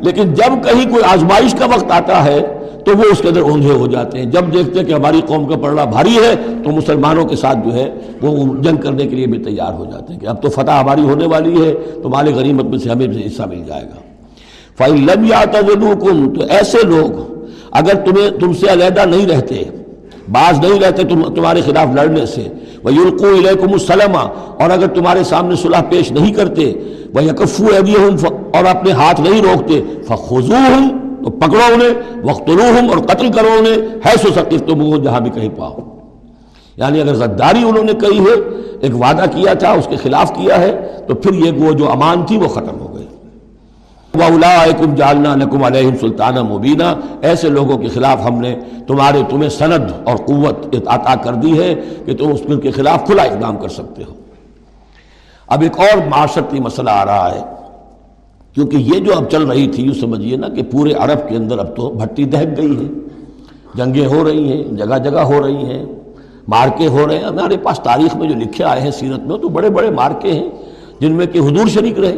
[0.00, 2.40] لیکن جب کہیں کوئی آزمائش کا وقت آتا ہے،
[2.84, 5.46] تو وہ اس کے اندر اوندھے ہو جاتے ہیں۔ جب دیکھتے ہیں کہ ہماری قوم
[5.46, 6.34] کا پڑھنا بھاری ہے،
[6.64, 7.90] تو مسلمانوں کے ساتھ جو ہے،
[8.22, 11.02] وہ جنگ کرنے کے لیے بھی تیار ہو جاتے ہیں کہ اب تو فتح ہماری
[11.02, 14.00] ہونے والی ہے، تو مال غریمت میں سے ہمیں بھی حصہ مل جائے گا۔
[14.78, 17.20] فائی لب یا تو ایسے لوگ،
[17.70, 19.64] اگر تمہیں تم سے علیحدہ نہیں رہتے
[20.32, 22.48] باز نہیں رہتے تم تمہارے خلاف لڑنے سے۔
[22.82, 24.16] وہ یورکو علیکم السلم۔
[24.60, 26.72] اور اگر تمہارے سامنے صلح پیش نہیں کرتے
[27.14, 27.66] وہ یکفو
[28.54, 30.40] اور اپنے ہاتھ نہیں روکتے فخو
[31.24, 33.76] تو پکڑو انہیں وقت اور قتل کرو انہیں۔
[34.06, 35.78] ہے سو سکتی تم وہ جہاں بھی کہیں پاؤ۔
[36.76, 40.60] یعنی اگر غداری انہوں نے کہی ہے، ایک وعدہ کیا تھا، اس کے خلاف کیا
[40.60, 42.77] ہے، تو پھر یہ وہ جو امان تھی، وہ ختم۔
[44.18, 48.56] وَأُولَٰئِكُمْ جَعَلْنَا لَكُمْ عَلَيْهِمْ سُلْطَانًا مُبِينًا۔ ایسے لوگوں کے خلاف ہم نے
[48.86, 51.74] تمہارے تمہیں سند اور قوت عطا کر دی ہے
[52.06, 54.12] کہ تم اس کے خلاف کھلا اقدام کر سکتے ہو۔
[55.46, 57.40] اب ایک اور معاشرتی مسئلہ آ رہا ہے۔
[58.54, 61.58] کیونکہ یہ جو اب چل رہی تھی، یوں سمجھیے نا کہ پورے عرب کے اندر
[61.58, 62.88] اب تو بھٹی دہک گئی ہے۔
[63.74, 65.86] جنگیں ہو رہی ہیں، جگہ جگہ ہو رہی ہیں
[66.48, 69.48] مارکے ہو رہے ہیں۔ ہمارے پاس تاریخ میں جو لکھے آئے ہیں سیرت میں تو
[69.48, 70.48] بڑے بڑے مارکے ہیں
[71.00, 72.16] جن میں کہ حضور شریک رہے۔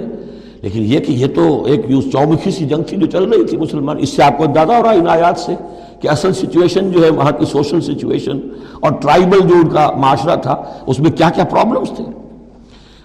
[0.63, 3.57] لیکن یہ کہ یہ تو ایک یوز چومکھی سی جنگ تھی جو چل رہی تھی
[3.57, 5.55] مسلمان، اس سے آپ کو اندازہ ہو رہا ہے ان آیات سے
[6.01, 8.41] کہ اصل سچویشن جو ہے وہاں کی سوشل سچویشن
[8.81, 10.57] اور ٹرائبل جو ان کا معاشرہ تھا،
[10.87, 12.05] اس میں کیا کیا پرابلمس تھے؟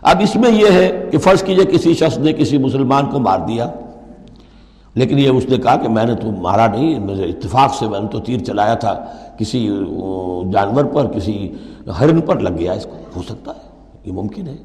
[0.02, 3.40] اب اس میں یہ ہے کہ فرض کیجیے کسی شخص نے کسی مسلمان کو مار
[3.48, 3.70] دیا،
[4.96, 8.00] لیکن یہ اس نے کہا کہ میں نے تو مارا نہیں مجھے اتفاق سے میں
[8.00, 8.94] نے تو تیر چلایا تھا،
[9.38, 9.68] کسی
[10.54, 11.38] جانور پر، کسی
[12.00, 13.68] ہرن پر لگ گیا، اس کو ہو سکتا ہے؟
[14.06, 14.56] یہ ممکن ہے۔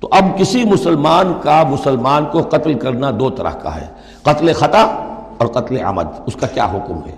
[0.00, 3.86] تو اب کسی مسلمان کا مسلمان کو قتل کرنا دو طرح کا ہے،
[4.22, 4.82] قتل خطا
[5.38, 7.12] اور قتل عمد، اس کا کیا حکم ہے؟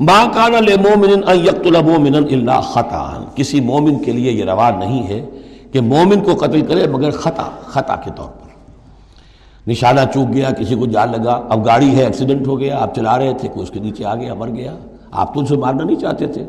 [0.00, 5.26] ماں کانا لے مومن اللہ خطا۔ کسی مومن کے لیے یہ روا نہیں ہے
[5.72, 8.46] کہ مومن کو قتل کرے مگر خطا خطا کے طور پر۔
[9.70, 13.18] نشانہ چوک گیا، کسی کو جال لگا، اب گاڑی ہے ایکسیڈنٹ ہو گیا، آپ چلا
[13.18, 14.76] رہے تھے، کوئی اس کے نیچے آ گیا، مر گیا۔
[15.12, 16.44] آپ تو اسے مارنا نہیں چاہتے تھے۔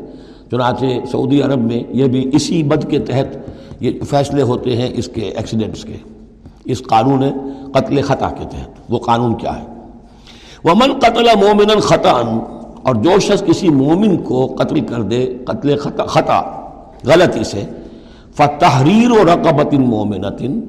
[0.50, 5.08] چنانچہ سعودی عرب میں یہ بھی اسی بد کے تحت یہ فیصلے ہوتے ہیں اس
[5.08, 5.96] کے ایکسیڈنٹس کے۔
[6.64, 7.22] اس قانون
[7.72, 9.66] قتل خطا کے تحت۔ وہ قانون کیا ہے؟
[10.64, 12.10] وہ من قتل مومن خطا
[12.82, 16.42] اور جو شخص کسی مومن کو قتل کر دے، قتل خطا خطا،
[17.04, 17.64] غلطی سے
[18.34, 20.60] فتحریر و رقبت مومنتن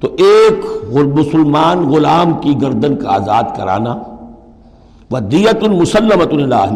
[0.00, 3.98] تو ایک مسلمان غلام کی گردن کا آزاد کرانا۔
[5.10, 6.70] وہ دیت المسلمت اللہ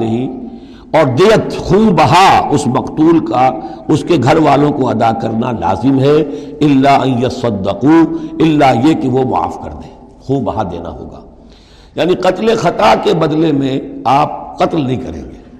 [0.92, 3.50] اور دیت خون بہا اس مقتول کا،
[3.88, 6.16] اس کے گھر والوں کو ادا کرنا لازم ہے۔
[6.60, 8.02] اللہ صدقو
[8.40, 11.20] اللہ یہ کہ وہ معاف کر دیں۔ خون بہا دینا ہوگا۔
[11.94, 15.56] یعنی قتل خطا کے بدلے میں آپ قتل نہیں کریں گے۔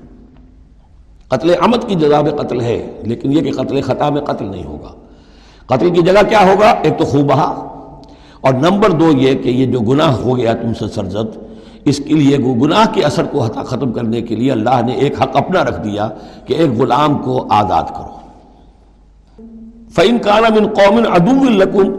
[1.28, 4.64] قتل عمد کی جگہ میں قتل ہے، لیکن یہ کہ قتل خطا میں قتل نہیں
[4.64, 4.89] ہوگا۔
[5.66, 7.68] قتل کی جگہ کیا ہوگا؟ ایک تو خوب بہا۔
[8.41, 11.51] اور نمبر دو یہ کہ یہ جو گناہ ہو گیا تم سے سرزد
[11.85, 15.37] اس کے لیے گناہ کے اثر کو ختم کرنے کے لیے اللہ نے ایک حق
[15.37, 16.09] اپنا رکھ دیا
[16.47, 18.16] کہ ایک غلام کو آزاد کرو۔
[19.95, 20.18] فعین
[20.57, 21.91] من قومن ادو القن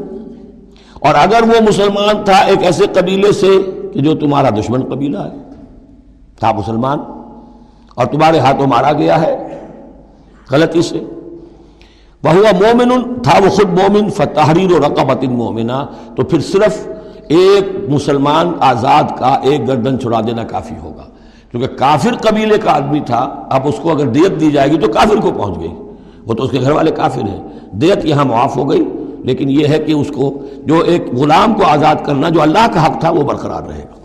[0.99, 3.51] اور اگر وہ مسلمان تھا ایک ایسے قبیلے سے
[3.93, 5.37] کہ جو تمہارا دشمن قبیلہ ہے۔
[6.39, 6.99] تھا مسلمان،
[7.95, 9.35] اور تمہارے ہاتھوں مارا گیا ہے
[10.51, 10.99] غلطی سے۔
[12.23, 16.75] وہ مومن تھا وہ خود مومن فتحریر و رقبت مومنہ تو پھر صرف
[17.27, 21.03] ایک مسلمان آزاد کا ایک گردن چھڑا دینا کافی ہوگا۔
[21.51, 24.87] کیونکہ کافر قبیلے کا آدمی تھا، اب اس کو اگر دیت دی جائے گی تو
[24.87, 25.73] کافر کو پہنچ گئی۔
[26.25, 28.83] وہ تو اس کے گھر والے کافر ہیں۔ دیت یہاں معاف ہو گئی،
[29.23, 32.85] لیکن یہ ہے کہ اس کو جو ایک غلام کو آزاد کرنا، جو اللہ کا
[32.85, 33.99] حق تھا، وہ برقرار رہے گا۔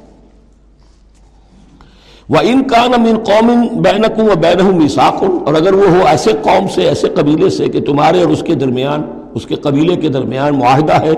[2.28, 6.68] وہ ان کا ان قوم بینکوں و بین مساکن اور اگر وہ ہو ایسے قوم
[6.74, 9.02] سے، ایسے قبیلے سے کہ تمہارے اور اس کے درمیان،
[9.34, 11.12] اس کے قبیلے کے درمیان معاہدہ ہے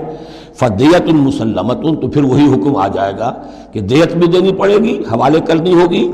[0.59, 3.31] فدیت المسلمت تو پھر وہی حکم آ جائے گا
[3.71, 6.09] کہ دیت بھی دینی پڑے گی، حوالے کرنی ہوگی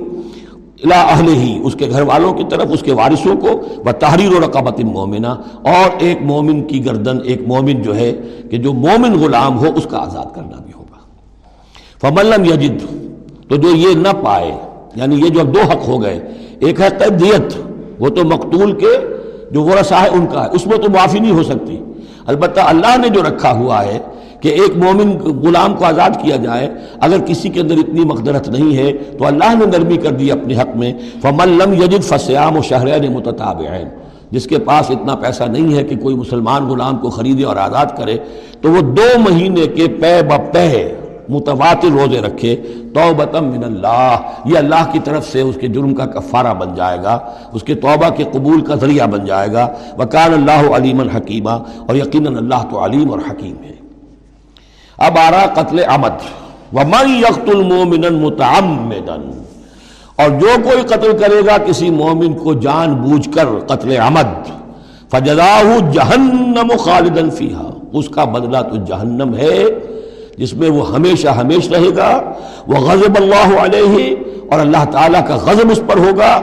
[0.84, 3.50] الا اہل ہی اس کے گھر والوں کی طرف، اس کے وارثوں کو
[3.86, 5.28] وہ تحریر و رقابت مومنہ
[5.74, 8.12] اور ایک مومن کی گردن، ایک مومن جو ہے
[8.52, 11.00] کہ جو مومن غلام ہو، اس کا آزاد کرنا بھی ہوگا۔
[12.02, 12.86] فملم یجد،
[13.50, 14.52] تو جو یہ نہ پائے
[14.96, 16.20] یعنی یہ جو اب دو حق ہو گئے،
[16.60, 17.58] ایک ہے قیدیت،
[18.00, 18.94] وہ تو مقتول کے
[19.52, 21.78] جو ورثہ ہے ان کا ہے، اس میں تو معافی نہیں ہو سکتی۔
[22.26, 23.98] البتہ اللہ نے جو رکھا ہوا ہے
[24.40, 26.70] کہ ایک مومن غلام کو آزاد کیا جائے،
[27.00, 30.56] اگر کسی کے اندر اتنی مقدرت نہیں ہے، تو اللہ نے نرمی کر دی اپنے
[30.56, 33.88] حق میں۔ فمن لم یجد فسیام و شہرین متطابعین
[34.32, 37.86] جس کے پاس اتنا پیسہ نہیں ہے کہ کوئی مسلمان غلام کو خریدے اور آزاد
[37.98, 38.18] کرے،
[38.62, 40.22] تو وہ دو مہینے کے پے
[40.52, 40.94] بے
[41.30, 42.56] متواتر روزے رکھے۔
[42.94, 44.16] توبتم من اللہ۔
[44.46, 47.20] یہ اللہ کی طرف سے اس کے جرم کا کفارہ بن جائے گا،
[47.54, 49.68] اس کے توبہ کے قبول کا ذریعہ بن جائے گا۔
[49.98, 51.50] وکان اللہ علیم الحکیمہ
[51.88, 53.77] اور یقیناً اللہ تو علیم اور حکیم ہے۔
[54.98, 56.10] اب آ رہا قتل عمد
[56.74, 59.32] ومن یقت المومن متعمدا۔
[60.16, 64.48] اور جو کوئی قتل کرے گا، کسی مومن کو جان بوجھ کر قتل عمد
[65.12, 69.64] فجزاہ جہنم خالدا فیہا اس کا بدلہ تو جہنم ہے،
[70.38, 72.22] جس میں وہ ہمیشہ ہمیش رہے گا۔
[72.68, 74.16] وہ غضب اللہ علیہ
[74.52, 76.42] اور اللہ تعالیٰ کا غضب اس پر ہوگا۔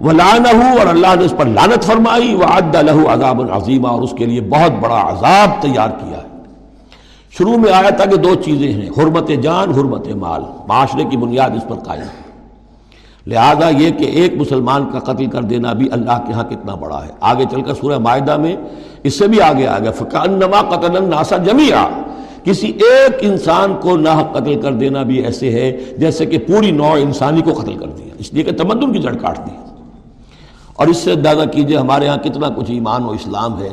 [0.00, 4.14] وہ لانہ اور اللہ نے اس پر لانت فرمائی۔ وہ عد عذاب العظیمہ اور اس
[4.18, 6.29] کے لیے بہت بڑا عذاب تیار کیا ہے۔
[7.38, 11.50] شروع میں آیا تھا کہ دو چیزیں ہیں، حرمت جان، حرمت مال۔ معاشرے کی بنیاد
[11.50, 12.30] اس پر قائم ہے۔
[13.26, 17.04] لہذا یہ کہ ایک مسلمان کا قتل کر دینا بھی اللہ کے ہاں کتنا بڑا
[17.04, 18.56] ہے۔ آگے چل کر سورہ معاہدہ میں
[19.02, 21.88] اس سے بھی آگے آ گیا فقان نما قتل ناسا جمیا
[22.44, 26.96] کسی ایک انسان کو نہ قتل کر دینا بھی ایسے ہے جیسے کہ پوری نوع
[26.96, 29.56] انسانی کو قتل کر دیا۔ اس لیے کہ تمدن کی جڑ کاٹ دی۔
[30.76, 33.68] اور اس سے اندازہ کیجیے ہمارے ہاں کتنا کچھ ایمان و اسلام ہے۔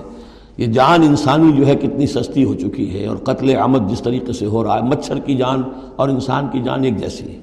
[0.57, 4.33] یہ جان انسانی جو ہے کتنی سستی ہو چکی ہے اور قتل آمد جس طریقے
[4.33, 5.63] سے ہو رہا ہے، مچھر کی جان
[5.95, 7.39] اور انسان کی جان ایک جیسی ہے۔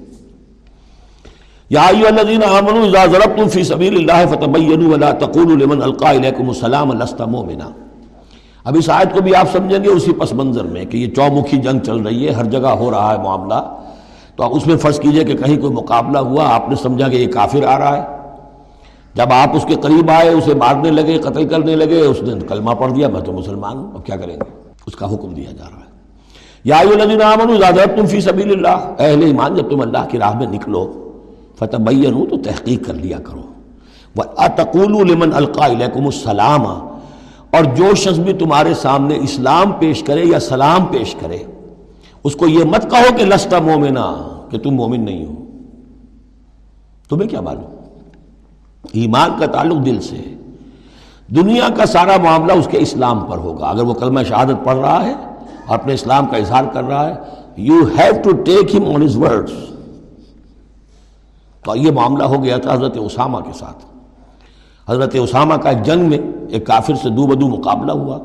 [1.69, 7.69] یا اذا ضربتم فی سبیل اللہ فتبینوا ولا تقولوا لمن القا الیکم السلام لست مؤمنا
[8.63, 11.57] اب اس آیت کو بھی آپ سمجھیں گے اسی پس منظر میں کہ یہ چومکھی
[11.57, 13.75] جنگ چل رہی ہے، ہر جگہ ہو رہا ہے معاملہ۔
[14.35, 17.15] تو آپ اس میں فرض کیجیے کہ کہیں کوئی مقابلہ ہوا، آپ نے سمجھا کہ
[17.15, 18.14] یہ کافر آ رہا ہے۔
[19.15, 22.71] جب آپ اس کے قریب آئے، اسے مارنے لگے، قتل کرنے لگے، اس نے کلمہ
[22.71, 25.63] پڑھ دیا، میں تو مسلمان ہوں، اب کیا کریں گے؟ اس کا حکم دیا جا
[25.71, 25.85] رہا ہے۔
[26.63, 26.83] یا
[27.57, 31.09] زیادہ تم فی سبیل اللہ اہل ایمان، جب تم اللہ کی راہ میں نکلو
[31.59, 31.77] فتح
[32.29, 33.41] تو تحقیق کر لیا کرو۔
[34.37, 36.65] اتقول لمن القا السلام،
[37.51, 41.37] اور جو شخص بھی تمہارے سامنے اسلام پیش کرے یا سلام پیش کرے،
[42.23, 44.05] اس کو یہ مت کہو کہ لستا مومنا
[44.49, 45.33] کہ تم مومن نہیں ہو۔
[47.09, 47.74] تمہیں کیا معلوم؟
[48.91, 50.21] ایمان کا تعلق دل سے
[51.35, 55.05] دنیا کا سارا معاملہ اس کے اسلام پر ہوگا۔ اگر وہ کلمہ شہادت پڑھ رہا
[55.05, 55.13] ہے
[55.67, 57.13] اور اپنے اسلام کا اظہار کر رہا ہے
[57.57, 59.49] یو ہیو ٹو ٹیک ہم آن ہز ورڈ
[61.65, 63.85] تو یہ معاملہ ہو گیا تھا حضرت اسامہ کے ساتھ۔
[64.89, 66.17] حضرت اسامہ کا ایک جنگ میں
[66.49, 68.19] ایک کافر سے دو بدو مقابلہ ہوا۔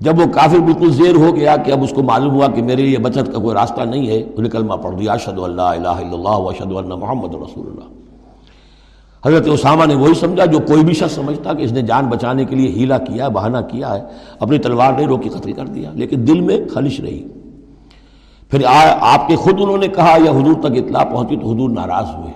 [0.00, 2.82] جب وہ کافر بالکل زیر ہو گیا کہ اب اس کو معلوم ہوا کہ میرے
[2.82, 6.12] لیے بچت کا کوئی راستہ نہیں ہے، انہیں کلمہ پڑھ دیا اشد اللہ الہ الا
[6.12, 8.03] اللہ اشد اللہ محمد رسول اللہ۔
[9.26, 12.44] حضرت اسامہ نے وہی سمجھا جو کوئی بھی شخص سمجھتا کہ اس نے جان بچانے
[12.44, 14.02] کے لیے ہیلا کیا، بہانہ کیا ہے،
[14.40, 17.28] اپنی تلوار نے روکی قتل کر دیا، لیکن دل میں خلش رہی۔
[18.50, 18.62] پھر
[19.00, 22.32] آپ کے خود انہوں نے کہا، یا حضور تک اطلاع پہنچی تو حضور ناراض ہوئے۔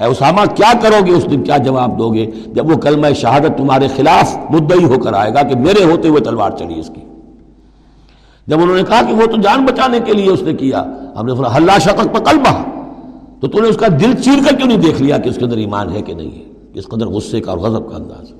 [0.00, 3.58] اے اسامہ، کیا کرو گے اس دن؟ کیا جواب دو گے؟ جب وہ کلمہ شہادت
[3.58, 7.00] تمہارے خلاف مدعی ہو کر آئے گا کہ میرے ہوتے ہوئے تلوار چلی اس کی۔
[8.46, 10.84] جب انہوں نے کہا کہ وہ تو جان بچانے کے لیے اس نے کیا،
[11.16, 12.77] ہم نے سنا ہلّہ شتک پکل بہا
[13.40, 15.44] تو تو نے اس کا دل چیر کر کیوں نہیں دیکھ لیا کہ اس کے
[15.44, 18.32] اندر ایمان ہے کہ نہیں ہے؟ اس قدر غصے کا اور غضب کا انداز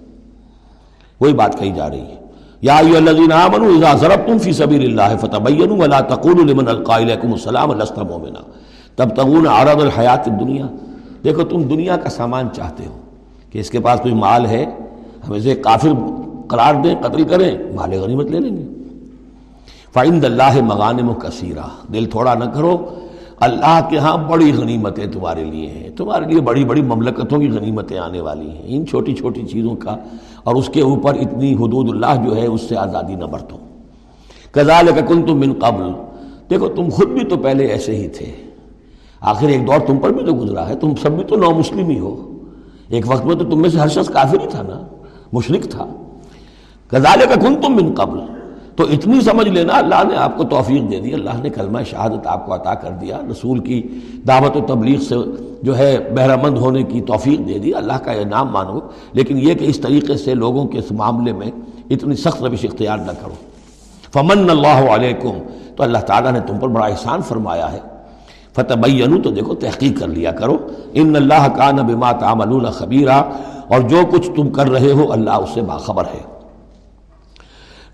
[1.20, 2.14] وہی بات کہی جا رہی ہے۔
[2.62, 7.32] یا ایو الذین آمنوا اذا ضربتم فی سبیل اللہ فتبینوا ولا تقولوا لمن القى اليكم
[7.32, 8.40] السلام لست مؤمنا
[8.96, 10.66] تب تغون عرض الحیات الدنیا۔
[11.24, 12.98] دیکھو تم دنیا کا سامان چاہتے ہو
[13.52, 14.66] کہ اس کے پاس کوئی مال ہے،
[15.28, 15.88] ہم اسے کافر
[16.48, 18.64] قرار دیں، قتل کریں، مال غنیمت لے لیں گے۔
[19.94, 22.94] فعند اللہ مغانم و کثیرہ دل تھوڑا نہ کرو۔
[23.40, 27.98] اللہ کے ہاں بڑی غنیمتیں تمہارے لیے ہیں۔ تمہارے لیے بڑی بڑی مملکتوں کی غنیمتیں
[27.98, 29.96] آنے والی ہیں۔ ان چھوٹی چھوٹی چیزوں کا
[30.42, 33.56] اور اس کے اوپر اتنی حدود اللہ جو ہے اس سے آزادی نہ برتو۔
[34.52, 35.84] کزال کا کن تم من قبل۔
[36.50, 38.32] دیکھو، تم خود بھی تو پہلے ایسے ہی تھے۔
[39.20, 41.88] آخر ایک دور تم پر بھی تو گزرا ہے۔ تم سب بھی تو نو مسلم
[41.88, 42.38] ہی ہو۔
[42.88, 44.86] ایک وقت میں تو تم میں سے ہر شخص کافر ہی تھا نا
[45.32, 45.86] مشرق تھا۔
[46.88, 48.18] کزال کا کن تم من قبل۔
[48.78, 52.26] تو اتنی سمجھ لینا اللہ نے آپ کو توفیق دے دی، اللہ نے کلمہ شہادت
[52.26, 53.82] آپ کو عطا کر دیا، رسول کی
[54.28, 55.14] دعوت و تبلیغ سے
[55.62, 58.80] جو ہے بہرہ مند ہونے کی توفیق دے دی، اللہ کا انعام مانو۔
[59.12, 61.46] لیکن یہ کہ اس طریقے سے لوگوں کے اس معاملے میں
[61.90, 63.34] اتنی سخت روش اختیار نہ کرو۔
[64.12, 65.38] فمن اللہ علیکم
[65.76, 67.80] تو اللہ تعالیٰ نے تم پر بڑا احسان فرمایا ہے۔
[68.52, 68.74] فتح
[69.24, 70.56] تو دیکھو، تحقیق کر لیا کرو۔
[70.92, 73.22] ان اللہ کا نبا تعمل خبیرہ
[73.68, 76.37] اور جو کچھ تم کر رہے ہو، اللہ اس سے باخبر ہے۔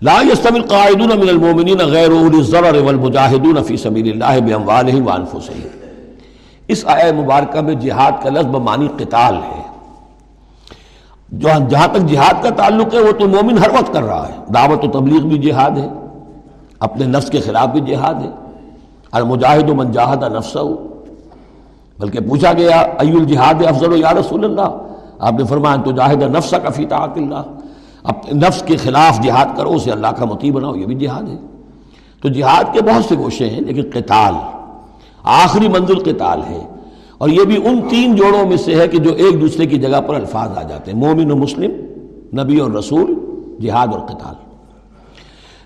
[0.05, 5.67] لا يستوي القاعدون من المؤمنين غير اولي الضرر والمجاهدون في سبيل الله باموالهم وانفسهم
[6.67, 9.61] اس آیہ مبارکہ میں جہاد کا لفظ معنی قتال ہے۔
[11.29, 14.33] جو جہاں تک جہاد کا تعلق ہے، وہ تو مومن ہر وقت کر رہا ہے۔
[14.53, 15.89] دعوت و تبلیغ بھی جہاد ہے۔
[16.79, 18.29] اپنے نفس کے خلاف بھی جہاد ہے۔
[19.11, 20.59] المجاہد و من جاہد نفسہ۔
[21.99, 24.77] بلکہ پوچھا گیا ای الجہاد افضل و یا رسول اللہ؟
[25.19, 27.41] آپ نے فرمایا، تو جاہد نفس کا فی طاعت اللہ.
[28.05, 31.37] اپنے نفس کے خلاف جہاد کرو، اسے اللہ کا متی بناؤ، یہ بھی جہاد ہے۔
[32.21, 34.33] تو جہاد کے بہت سے گوشے ہیں، لیکن قتال،
[35.23, 36.67] آخری منزل قتال ہے۔
[37.17, 40.01] اور یہ بھی ان تین جوڑوں میں سے ہے کہ جو ایک دوسرے کی جگہ
[40.01, 41.71] پر الفاظ آ جاتے ہیں۔ مومن و مسلم،
[42.41, 43.13] نبی اور رسول،
[43.61, 44.35] جہاد اور قتال۔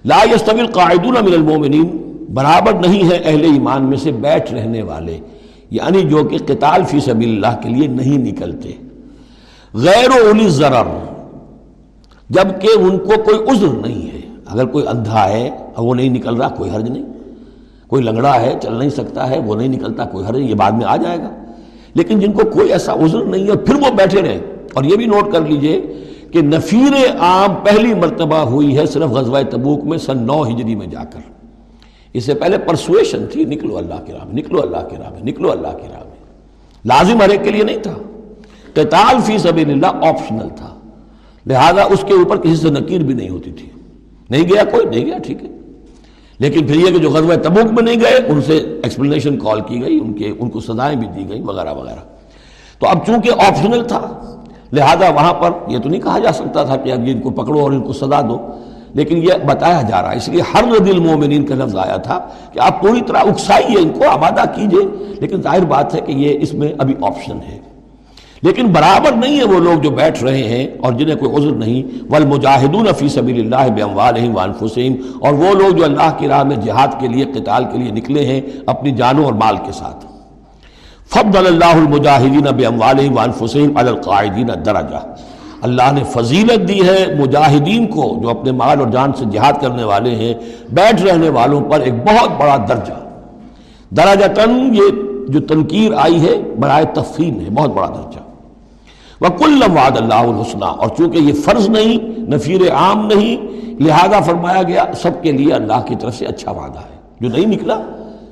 [0.06, 5.20] لا يستوي القاعدون من المومنین، برابر نہیں ہے اہل ایمان میں سے بیٹھ رہنے والے۔
[5.72, 8.72] یعنی جو کہ قتال فی سبیل اللہ کے لیے نہیں نکلتے۔
[9.74, 11.09] غیر اولی ضرر
[12.30, 16.36] جبکہ ان کو کوئی عذر نہیں ہے۔ اگر کوئی اندھا ہے اور وہ نہیں نکل
[16.36, 17.06] رہا، کوئی حرج نہیں۔
[17.88, 20.72] کوئی لنگڑا ہے، چل نہیں سکتا ہے، وہ نہیں نکلتا، کوئی حرج نہیں، یہ بعد
[20.72, 21.30] میں آ جائے گا۔
[21.94, 24.40] لیکن جن کو کوئی ایسا عذر نہیں ہے، پھر وہ بیٹھے رہے۔
[24.74, 25.82] اور یہ بھی نوٹ کر لیجیے
[26.32, 30.88] کہ نفیر عام پہلی مرتبہ ہوئی ہے صرف غزوہ تبوک میں سن نو ہجری میں
[30.88, 31.20] جا کر۔
[32.14, 35.22] اس سے پہلے پرسویشن تھی، نکلو اللہ کے راہ میں، نکلو اللہ کے راہ میں،
[35.24, 36.16] نکلو اللہ کے راہ میں۔
[36.86, 37.96] لازم ہر ایک کے لیے نہیں تھا۔
[38.74, 40.79] قتال فی سبیل اللہ آپشنل تھا۔
[41.50, 43.70] لہذا اس کے اوپر کسی سے نکیر بھی نہیں ہوتی تھی۔
[44.30, 45.50] نہیں گیا کوئی، نہیں گیا، ٹھیک ہے۔
[46.40, 49.82] لیکن پھر یہ کہ جو غزوہ تبوک میں نہیں گئے، ان سے ایکسپلینیشن کال کی
[49.82, 52.00] گئی، ان کے، ان کو سزائیں بھی دی گئیں وغیرہ وغیرہ۔
[52.80, 54.36] تو اب چونکہ آپشنل تھا،
[54.74, 57.60] لہذا وہاں پر یہ تو نہیں کہا جا سکتا تھا کہ اب ان کو پکڑو
[57.60, 58.48] اور ان کو سزا دو،
[58.94, 62.28] لیکن یہ بتایا جا رہا ہے۔ اس لیے ہر دل مومنین کا لفظ آیا تھا
[62.54, 66.40] کہ آپ پوری طرح اکسائیے ان کو آبادہ کیجیے۔ لیکن ظاہر بات ہے کہ یہ
[66.42, 67.69] اس میں ابھی آپشن ہے۔
[68.42, 71.82] لیکن برابر نہیں ہے وہ لوگ جو بیٹھ رہے ہیں اور جنہیں کوئی عذر نہیں۔
[72.10, 77.00] والمجاہدون فی سبیل اللہ باموالہم وانفسہم، اور وہ لوگ جو اللہ کی راہ میں جہاد
[77.00, 80.06] کے لیے، قتال کے لیے نکلے ہیں اپنی جانوں اور مال کے ساتھ۔
[81.14, 85.04] فضل اللہ المجاہدین باموالہم وانفسہم علی القاعدین درجہ
[85.62, 89.84] اللہ نے فضیلت دی ہے مجاہدین کو جو اپنے مال اور جان سے جہاد کرنے
[89.84, 90.34] والے ہیں،
[90.74, 93.00] بیٹھ رہنے والوں پر ایک بہت بڑا درجہ۔
[93.92, 94.90] درجہ تن یہ
[95.28, 98.29] جو تنقیر آئی ہے، برائے تفہیم ہے، بہت بڑا درجہ۔
[99.22, 103.48] وہ کل وعد اللہ الحسنہ اور چونکہ یہ فرض نہیں، نفیر عام نہیں،
[103.82, 107.46] لہذا فرمایا گیا، سب کے لیے اللہ کی طرف سے اچھا وعدہ ہے۔ جو نہیں
[107.46, 107.82] نکلا،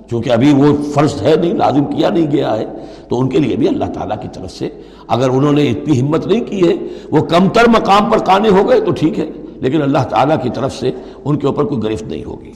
[0.10, 2.66] چونکہ ابھی وہ فرض ہے نہیں، لازم کیا نہیں گیا ہے،
[3.10, 4.70] تو ان کے لیے بھی اللہ تعالیٰ کی طرف سے
[5.08, 6.76] اگر انہوں نے اتنی ہمت نہیں کی ہے،
[7.12, 9.26] وہ کم تر مقام پر کانے ہو گئے تو ٹھیک ہے،
[9.56, 10.92] لیکن اللہ تعالیٰ کی طرف سے
[11.26, 12.52] ان کے اوپر کوئی گرفت نہیں ہوگی۔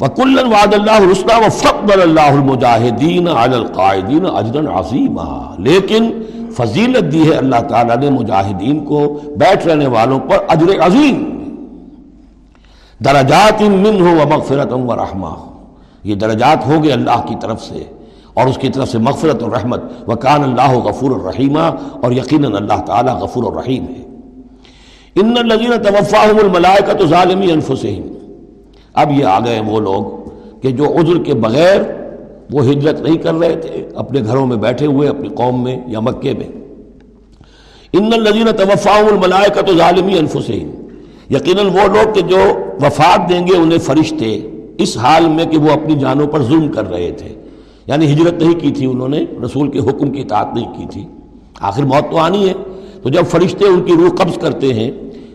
[0.00, 4.80] وکل واد اللہ رسنا و فقبل اللہ المجاہدین علی القاعدین اجرا
[5.58, 6.22] لیکن
[6.56, 11.24] فضیلت دی ہے اللہ تعالیٰ نے مجاہدین کو بیٹھ رہنے والوں پر اجر عظیم۔
[13.04, 15.34] درجات من ہو و مغفرت و رحمہ
[16.04, 17.84] یہ درجات ہوں گے اللہ کی طرف سے
[18.34, 21.70] اور اس کی طرف سے مغفرت اور رحمت۔ وکان اللہ غفور الرحیمہ
[22.02, 24.04] اور یقیناً اللہ تعالیٰ غفور الرحیم ہے۔
[25.20, 28.25] ان الذین توفاہم الملائکۃ ظالمی انفسہم
[28.96, 30.28] اب یہ آ گئے وہ لوگ
[30.60, 31.80] کہ جو عذر کے بغیر
[32.52, 36.00] وہ ہجرت نہیں کر رہے تھے، اپنے گھروں میں بیٹھے ہوئے، اپنی قوم میں یا
[36.00, 36.48] مکے میں۔
[37.92, 40.70] ان النظین توفاؤ الملائے تو ظالمی انفسین
[41.30, 42.36] یقیناً وہ لوگ کہ جو
[42.80, 46.90] وفات دیں گے انہیں فرشتے اس حال میں کہ وہ اپنی جانوں پر ظلم کر
[46.90, 47.34] رہے تھے۔
[47.86, 51.04] یعنی ہجرت نہیں کی تھی انہوں نے، رسول کے حکم کی اطاعت نہیں کی تھی۔
[51.60, 52.54] آخر موت تو آنی ہے۔
[53.02, 54.90] تو جب فرشتے ان کی روح قبض کرتے ہیں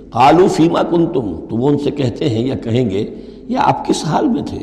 [0.10, 3.16] قالو فیما کن تم تو وہ ان سے کہتے ہیں یا کہیں گے
[3.48, 4.60] یا آپ کس حال میں تھے؟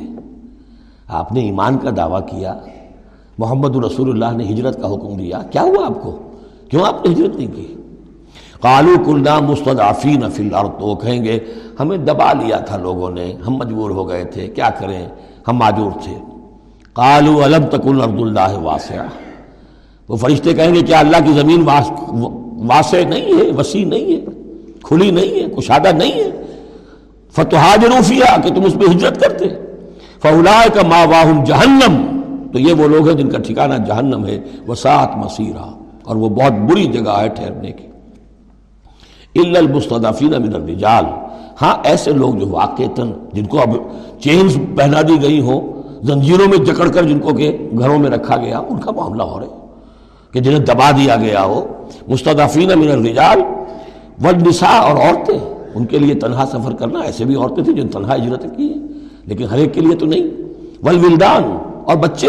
[1.09, 2.55] آپ نے ایمان کا دعویٰ کیا،
[3.39, 6.18] محمد رسول اللہ نے ہجرت کا حکم دیا، کیا ہوا آپ کو؟
[6.70, 7.74] کیوں آپ نے ہجرت نہیں کی؟
[8.61, 11.39] کالو کلنا مستدافین فی الارض تو کہیں گے،
[11.81, 15.07] ہمیں دبا لیا تھا لوگوں نے، ہم مجبور ہو گئے تھے، کیا کریں؟
[15.49, 16.14] ہم معذور تھے۔
[16.95, 19.07] کالو علم تکن عبد اللہ واسعہ
[20.09, 24.20] وہ فرشتے کہیں گے، کیا اللہ کی زمین واسع نہیں ہے، وسیع نہیں ہے،
[24.83, 26.31] کھلی نہیں ہے، کشادہ نہیں ہے؟
[27.39, 29.45] فتحاج روفیہ کہ تم اس میں ہجرت کرتے۔
[30.22, 32.20] فولا کا ماں واہم جہنم،
[32.53, 35.66] تو یہ وہ لوگ ہیں جن کا ٹھکانہ جہنم ہے وہ سات مسیرہ
[36.05, 37.89] اور وہ بہت بری جگہ ہے ٹھہرنے کی۔
[39.57, 41.05] المستدفین من الرجال۔
[41.62, 42.82] ہاں ایسے لوگ جو واقع
[43.32, 43.68] جن کو اب
[44.20, 48.36] چینز پہنا دی گئی ہو زنجیروں میں جکڑ کر جن کو کہ گھروں میں رکھا
[48.36, 49.53] گیا، ان کا معاملہ ہو رہا ہے
[50.32, 51.66] کہ جنہیں دبا دیا گیا ہو۔
[52.09, 53.41] مستدفین من الرجال،
[54.22, 58.14] والنساء اور عورتیں۔ ان کے لیے تنہا سفر کرنا، ایسے بھی عورتیں تھیں جن تنہا
[58.14, 58.74] ہجرت کی ہے
[59.26, 60.24] لیکن ہر ایک کے لیے تو نہیں۔
[60.82, 61.42] والولدان
[61.84, 62.26] اور بچے،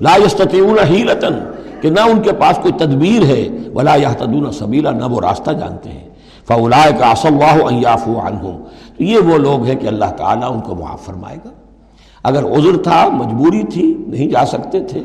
[0.00, 1.34] لا یستطیعون حیلتن
[1.80, 5.90] کہ نہ ان کے پاس کوئی تدبیر ہے، ولا یہتدون سبیلا، نہ وہ راستہ جانتے
[5.90, 6.08] ہیں۔
[6.48, 8.64] فلاء کا اصلاح ایافو عنہم۔
[8.96, 11.50] تو یہ وہ لوگ ہیں کہ اللہ تعالیٰ ان کو معاف فرمائے گا۔
[12.22, 15.02] اگر عذر تھا، مجبوری تھی، نہیں جا سکتے تھے۔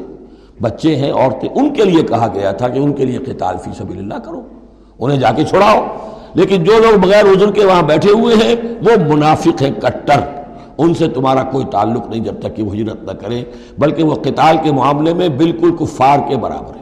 [0.61, 3.71] بچے ہیں، عورتیں، ان کے لیے کہا گیا تھا کہ ان کے لیے قتال فی
[3.77, 4.41] سبیل اللہ کرو۔
[4.99, 5.88] انہیں جا کے چھڑاؤ۔
[6.34, 10.19] لیکن جو لوگ بغیر عذر کے وہاں بیٹھے ہوئے ہیں، وہ منافق ہیں کٹر۔
[10.77, 13.43] ان سے تمہارا کوئی تعلق نہیں جب تک کہ وہ ہجرت نہ کریں،
[13.77, 16.82] بلکہ وہ قتال کے معاملے میں بالکل کفار کے برابر ہے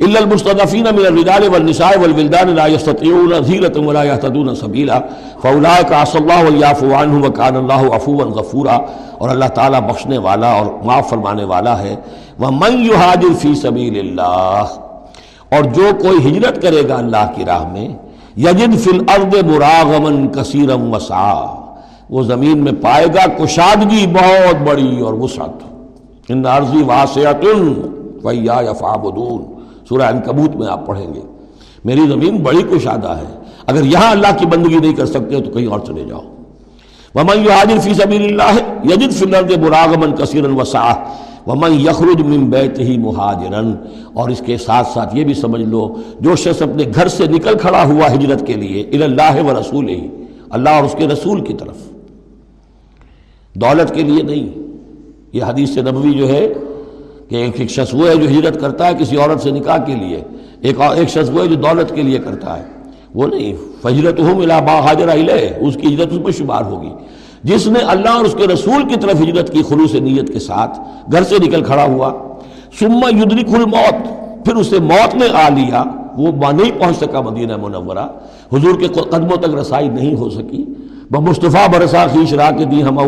[0.00, 4.98] الا المستضعفين من الرجال والنساء والولدان لا يستطيعون حيلة ولا يهتدون سبيلا۔
[5.42, 8.78] فاولئك عسى الله ان يعفو عنهم وكان الله عفوا غفورا۔
[9.18, 11.96] اور اللہ تعالیٰ بخشنے والا اور معاف فرمانے والا ہے۔
[12.40, 14.81] ومن يهاجر في سبيل الله
[15.52, 17.88] اور جو کوئی ہجرت کرے گا اللہ کی راہ میں،
[18.36, 21.62] یجد فی الارض مراغما کثیرا وسعا،
[22.10, 25.62] وہ زمین میں پائے گا کشادگی بہت بڑی اور وسعت۔
[26.28, 27.44] ان ارضی واسعۃ
[28.24, 29.44] ویا یفعبدون۔
[29.88, 31.20] سورہ انکبوت میں آپ پڑھیں گے۔
[31.84, 33.36] میری زمین بڑی کشادہ ہے۔
[33.66, 36.20] اگر یہاں اللہ کی بندگی نہیں کر سکتے تو کہیں اور چلے جاؤ۔
[37.14, 40.92] ومن يهاجر في سبيل الله يجد في الارض مراغما كثيرا وسعا۔
[41.46, 43.62] ومن يخرج من بيته مهاجرا
[44.12, 47.58] اور اس کے ساتھ ساتھ یہ بھی سمجھ لو، جو شخص اپنے گھر سے نکل
[47.58, 50.06] کھڑا ہوا ہجرت کے لیے الى الله ورسوله
[50.50, 51.76] اللہ اور اس کے رسول کی طرف۔
[53.54, 54.48] دولت کے لیے نہیں۔
[55.32, 56.48] یہ حدیث نبوی جو ہے
[57.28, 59.94] کہ ایک ایک شخص وہ ہے جو ہجرت کرتا ہے کسی عورت سے نکاح کے
[59.94, 60.20] لیے،
[60.60, 62.64] ایک ایک شخص وہ ہے جو دولت کے لیے کرتا ہے۔
[63.14, 65.08] وہ نہیں فجرت ہوں ملا با حاجر
[65.60, 66.90] اس کی ہجرت اس میں شمار ہوگی۔
[67.44, 70.78] جس نے اللہ اور اس کے رسول کی طرف ہجرت کی خلوص نیت کے ساتھ
[71.12, 72.12] گھر سے نکل کھڑا ہوا
[72.78, 73.94] سما یدرک الموت،
[74.44, 75.84] پھر اسے موت نے آ لیا،
[76.16, 78.06] وہ نہیں پہنچ سکا مدینہ منورہ۔
[78.52, 80.64] حضور کے قدموں تک رسائی نہیں ہو سکی۔
[81.10, 82.98] مصطفیٰ برسا خیش را کے دی ہم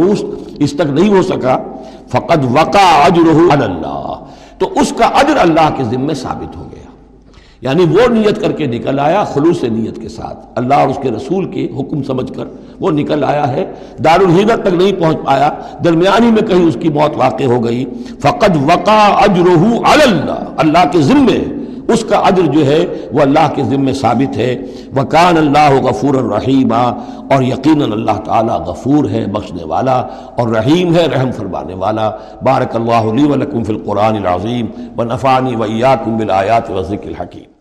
[0.59, 1.59] اس تک نہیں ہو سکا۔
[2.09, 4.25] فقد وقع اجرہ اللہ۔
[4.59, 6.74] تو اس کا اجر اللہ کے ذمے ثابت ہو گیا۔
[7.65, 11.11] یعنی وہ نیت کر کے نکل آیا خلوص نیت کے ساتھ۔ اللہ اور اس کے
[11.11, 12.45] رسول کے حکم سمجھ کر
[12.81, 13.73] وہ نکل آیا ہے۔
[14.05, 15.51] دارالحیدر تک نہیں پہنچ پایا۔
[15.85, 17.85] درمیانی میں کہیں اس کی موت واقع ہو گئی۔
[18.19, 21.45] فقد وقع اجرہ اللہ۔ اللہ کے ذمے۔
[21.89, 24.61] اس کا عدر جو ہے وہ اللہ کے ذمے ثابت ہے۔
[24.97, 27.01] وکان اللہ غفور الرحیمہ
[27.35, 29.97] اور یقیناً اللہ تعالیٰ غفور ہے، بخشنے والا۔
[30.39, 32.11] اور رحیم ہے، رحم فرمانے والا۔
[32.43, 34.67] بارک اللہ لی ولکم فی القرآن العظیم۔
[34.99, 37.54] و نفانی ویاکم بالآیات و ذکر الحکیم۔